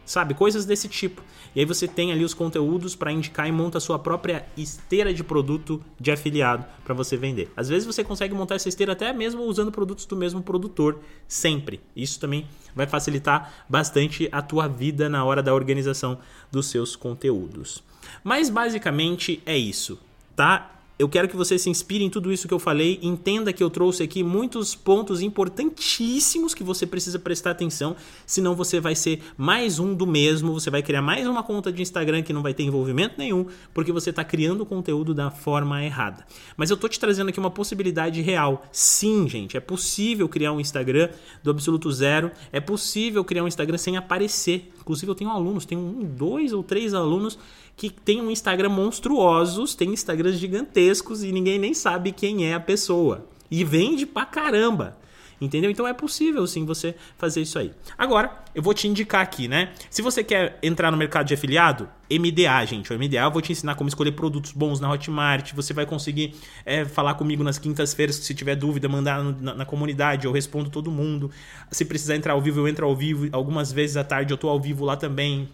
sabe, 0.06 0.34
coisas 0.34 0.66
desse 0.66 0.88
tipo. 0.88 1.22
E 1.56 1.60
aí 1.60 1.66
você 1.66 1.88
tem 1.88 2.12
ali 2.12 2.24
os 2.24 2.34
conteúdos 2.34 2.96
para 2.96 3.12
indicar 3.12 3.48
e 3.48 3.52
monta 3.52 3.78
a 3.78 3.82
sua 3.82 4.00
própria 4.00 4.46
esteira 4.58 5.14
de 5.14 5.24
produto 5.24 5.82
de 6.00 6.12
afiliado 6.12 6.66
para 6.84 6.94
você 6.94 7.16
vender. 7.16 7.52
Às 7.56 7.70
vezes 7.70 7.86
você 7.86 8.04
consegue 8.04 8.34
montar 8.34 8.56
essa 8.56 8.70
esteira 8.70 8.94
até 8.94 9.14
mesmo 9.14 9.44
usando 9.44 9.72
produtos 9.72 10.06
do 10.06 10.16
mesmo 10.16 10.42
produtor, 10.42 11.00
sempre. 11.28 11.82
Isso 11.96 12.20
também 12.20 12.48
vai 12.76 12.88
facilitar 12.88 13.66
bastante 13.70 14.28
a 14.32 14.42
tua 14.42 14.68
vida 14.68 15.08
na 15.08 15.24
hora 15.24 15.44
da 15.44 15.54
organização 15.54 16.18
dos 16.52 16.68
seus 16.68 16.96
conteúdos. 16.96 17.84
Mas 18.24 18.50
basicamente 18.50 19.42
é 19.46 19.58
isso, 19.58 20.00
tá? 20.36 20.72
Eu 21.00 21.10
quero 21.10 21.28
que 21.28 21.36
você 21.36 21.58
se 21.58 21.72
inspire 21.72 22.04
em 22.04 22.10
tudo 22.10 22.32
isso 22.32 22.48
que 22.48 22.54
eu 22.54 22.60
falei, 22.60 23.00
entenda 23.02 23.52
que 23.52 23.64
eu 23.64 23.70
trouxe 23.72 24.04
aqui 24.04 24.22
muitos 24.22 24.76
pontos 24.76 25.24
importantíssimos 25.24 26.54
que 26.54 26.64
você 26.64 26.86
precisa 26.86 27.18
prestar 27.18 27.50
atenção, 27.50 27.96
senão 28.28 28.54
você 28.54 28.80
vai 28.80 28.94
ser 28.94 29.20
mais 29.36 29.80
um 29.80 29.96
do 29.96 30.06
mesmo, 30.06 30.54
você 30.54 30.70
vai 30.70 30.84
criar 30.84 31.02
mais 31.02 31.26
uma 31.26 31.42
conta 31.42 31.74
de 31.74 31.82
Instagram 31.82 32.22
que 32.22 32.32
não 32.32 32.44
vai 32.44 32.54
ter 32.54 32.62
envolvimento 32.62 33.16
nenhum, 33.18 33.48
porque 33.74 33.92
você 33.92 34.12
está 34.12 34.24
criando 34.24 34.68
conteúdo 34.68 35.16
da 35.16 35.32
forma 35.32 35.84
errada. 35.84 36.28
Mas 36.56 36.70
eu 36.70 36.78
tô 36.78 36.88
te 36.88 37.00
trazendo 37.00 37.30
aqui 37.30 37.40
uma 37.40 37.50
possibilidade 37.50 38.22
real. 38.22 38.64
Sim, 38.72 39.28
gente, 39.28 39.58
é 39.58 39.60
possível 39.60 40.30
criar 40.30 40.54
um 40.54 40.60
Instagram 40.60 41.10
do 41.42 41.50
absoluto 41.50 41.92
zero, 41.92 42.30
é 42.52 42.60
possível 42.60 43.24
criar 43.24 43.44
um 43.44 43.48
Instagram 43.48 43.80
sem 43.80 43.98
aparecer. 43.98 44.72
Inclusive 44.84 45.10
eu 45.10 45.16
tenho 45.16 45.32
alunos, 45.32 45.66
tenho 45.66 45.82
um, 45.82 46.04
dois 46.04 46.52
ou 46.52 46.62
três 46.62 46.94
alunos 46.94 47.40
que 47.76 47.90
tem 47.90 48.22
um 48.22 48.30
Instagram 48.30 48.70
monstruosos, 48.70 49.74
tem 49.74 49.94
Instagrams 49.94 50.38
gigantescos 50.38 51.24
e 51.24 51.32
ninguém 51.32 51.58
nem 51.58 51.74
sabe 51.74 52.12
quem 52.12 52.46
é 52.46 52.54
a 52.54 52.60
pessoa. 52.60 53.26
E 53.50 53.64
vende 53.64 54.06
pra 54.06 54.26
caramba. 54.26 54.98
Entendeu? 55.44 55.70
Então 55.70 55.86
é 55.86 55.94
possível 55.94 56.48
sim 56.48 56.66
você 56.66 56.96
fazer 57.18 57.42
isso 57.42 57.60
aí. 57.60 57.72
Agora, 57.98 58.32
eu 58.56 58.64
vou 58.64 58.74
te 58.74 58.88
indicar 58.88 59.22
aqui, 59.22 59.48
né? 59.48 59.74
Se 59.90 60.02
você 60.02 60.24
quer 60.24 60.58
entrar 60.64 60.90
no 60.90 60.96
mercado 60.96 61.28
de 61.28 61.34
afiliado, 61.34 61.90
MDA, 62.10 62.66
gente. 62.66 62.94
O 62.94 62.98
MDA 62.98 63.24
eu 63.24 63.32
vou 63.32 63.42
te 63.42 63.52
ensinar 63.52 63.76
como 63.76 63.90
escolher 63.90 64.14
produtos 64.14 64.54
bons 64.54 64.80
na 64.80 64.90
Hotmart. 64.90 65.54
Você 65.54 65.74
vai 65.74 65.86
conseguir 65.86 66.34
é, 66.66 66.86
falar 66.86 67.16
comigo 67.16 67.44
nas 67.44 67.60
quintas-feiras. 67.60 68.16
Se 68.16 68.34
tiver 68.34 68.56
dúvida, 68.56 68.88
mandar 68.88 69.22
na, 69.22 69.54
na, 69.54 69.66
comunidade. 69.66 70.26
Eu 70.26 70.32
respondo 70.32 70.70
todo 70.70 70.90
mundo. 70.90 71.30
Se 71.72 71.84
precisar 71.84 72.16
entrar 72.16 72.34
ao 72.34 72.42
vivo, 72.42 72.62
eu 72.62 72.68
entro 72.68 72.86
ao 72.86 72.96
vivo. 72.96 73.28
Algumas 73.34 73.72
vezes 73.72 73.98
à 73.98 74.04
tarde 74.04 74.34
eu 74.34 74.38
tô 74.38 74.48
ao 74.48 74.60
vivo 74.60 74.86
lá 74.86 74.96
também 74.96 75.50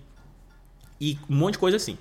e 0.99 1.17
um 1.29 1.35
monte 1.35 1.53
de 1.53 1.59
coisa 1.59 1.77
assim. 1.77 1.97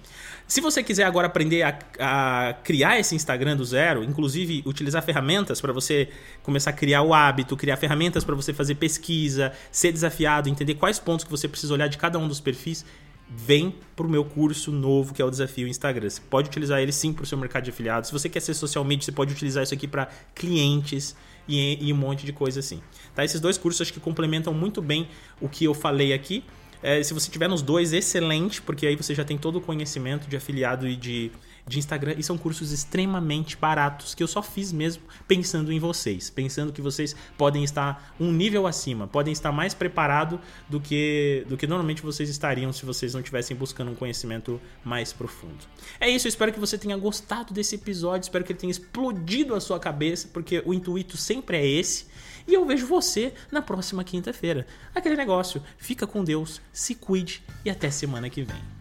Se 0.46 0.60
você 0.60 0.82
quiser 0.82 1.04
agora 1.04 1.26
aprender 1.26 1.62
a, 1.62 1.78
a 2.00 2.54
criar 2.54 2.98
esse 2.98 3.14
Instagram 3.14 3.56
do 3.56 3.64
zero, 3.64 4.02
inclusive 4.02 4.62
utilizar 4.66 5.02
ferramentas 5.02 5.60
para 5.60 5.72
você 5.72 6.08
começar 6.42 6.70
a 6.70 6.72
criar 6.72 7.02
o 7.02 7.14
hábito, 7.14 7.56
criar 7.56 7.76
ferramentas 7.76 8.24
para 8.24 8.34
você 8.34 8.52
fazer 8.52 8.74
pesquisa, 8.76 9.52
ser 9.70 9.92
desafiado, 9.92 10.48
entender 10.48 10.74
quais 10.74 10.98
pontos 10.98 11.24
que 11.24 11.30
você 11.30 11.46
precisa 11.46 11.74
olhar 11.74 11.88
de 11.88 11.98
cada 11.98 12.18
um 12.18 12.26
dos 12.26 12.40
perfis, 12.40 12.84
vem 13.28 13.74
para 13.94 14.06
o 14.06 14.10
meu 14.10 14.24
curso 14.24 14.72
novo 14.72 15.12
que 15.12 15.20
é 15.20 15.24
o 15.24 15.30
Desafio 15.30 15.68
Instagram. 15.68 16.08
Você 16.08 16.22
pode 16.30 16.48
utilizar 16.48 16.80
ele 16.80 16.92
sim 16.92 17.12
para 17.12 17.24
o 17.24 17.26
seu 17.26 17.36
mercado 17.36 17.64
de 17.64 17.70
afiliados. 17.70 18.08
Se 18.08 18.12
você 18.12 18.28
quer 18.28 18.40
ser 18.40 18.54
social 18.54 18.84
media, 18.84 19.04
você 19.04 19.12
pode 19.12 19.32
utilizar 19.32 19.62
isso 19.62 19.74
aqui 19.74 19.86
para 19.86 20.08
clientes 20.34 21.14
e, 21.46 21.88
e, 21.88 21.92
um 21.92 21.96
monte 21.96 22.24
de 22.24 22.32
coisa 22.32 22.60
assim. 22.60 22.82
Tá? 23.14 23.24
Esses 23.24 23.40
dois 23.40 23.58
cursos 23.58 23.82
acho 23.82 23.92
que 23.92 24.00
complementam 24.00 24.52
muito 24.52 24.80
bem 24.80 25.08
o 25.40 25.48
que 25.48 25.64
eu 25.64 25.74
falei 25.74 26.12
aqui. 26.12 26.42
É, 26.82 27.02
se 27.02 27.12
você 27.12 27.30
tiver 27.30 27.48
nos 27.48 27.62
dois, 27.62 27.92
excelente, 27.92 28.62
porque 28.62 28.86
aí 28.86 28.96
você 28.96 29.14
já 29.14 29.24
tem 29.24 29.36
todo 29.36 29.56
o 29.56 29.60
conhecimento 29.60 30.28
de 30.28 30.36
afiliado 30.36 30.86
e 30.86 30.96
de, 30.96 31.30
de 31.66 31.78
Instagram. 31.78 32.14
E 32.16 32.22
são 32.22 32.38
cursos 32.38 32.72
extremamente 32.72 33.56
baratos 33.56 34.14
que 34.14 34.22
eu 34.22 34.28
só 34.28 34.42
fiz 34.42 34.72
mesmo 34.72 35.02
pensando 35.26 35.72
em 35.72 35.78
vocês, 35.78 36.30
pensando 36.30 36.72
que 36.72 36.80
vocês 36.80 37.16
podem 37.36 37.64
estar 37.64 38.14
um 38.18 38.32
nível 38.32 38.66
acima, 38.66 39.06
podem 39.06 39.32
estar 39.32 39.52
mais 39.52 39.74
preparado 39.74 40.40
do 40.68 40.80
que 40.80 41.44
do 41.48 41.56
que 41.56 41.66
normalmente 41.66 42.02
vocês 42.02 42.28
estariam 42.28 42.72
se 42.72 42.84
vocês 42.86 43.12
não 43.12 43.20
estivessem 43.20 43.56
buscando 43.56 43.90
um 43.90 43.94
conhecimento 43.94 44.60
mais 44.84 45.12
profundo. 45.12 45.58
É 46.00 46.08
isso, 46.08 46.26
eu 46.26 46.30
espero 46.30 46.52
que 46.52 46.60
você 46.60 46.78
tenha 46.78 46.96
gostado 46.96 47.52
desse 47.52 47.74
episódio, 47.74 48.26
espero 48.26 48.44
que 48.44 48.52
ele 48.52 48.58
tenha 48.58 48.70
explodido 48.70 49.54
a 49.54 49.60
sua 49.60 49.78
cabeça, 49.80 50.28
porque 50.32 50.62
o 50.64 50.72
intuito 50.72 51.16
sempre 51.16 51.56
é 51.56 51.66
esse. 51.66 52.06
E 52.48 52.54
eu 52.54 52.64
vejo 52.64 52.86
você 52.86 53.34
na 53.52 53.60
próxima 53.60 54.02
quinta-feira. 54.02 54.66
Aquele 54.94 55.16
negócio, 55.16 55.62
fica 55.76 56.06
com 56.06 56.24
Deus, 56.24 56.62
se 56.72 56.94
cuide 56.94 57.44
e 57.62 57.68
até 57.68 57.90
semana 57.90 58.30
que 58.30 58.42
vem. 58.42 58.77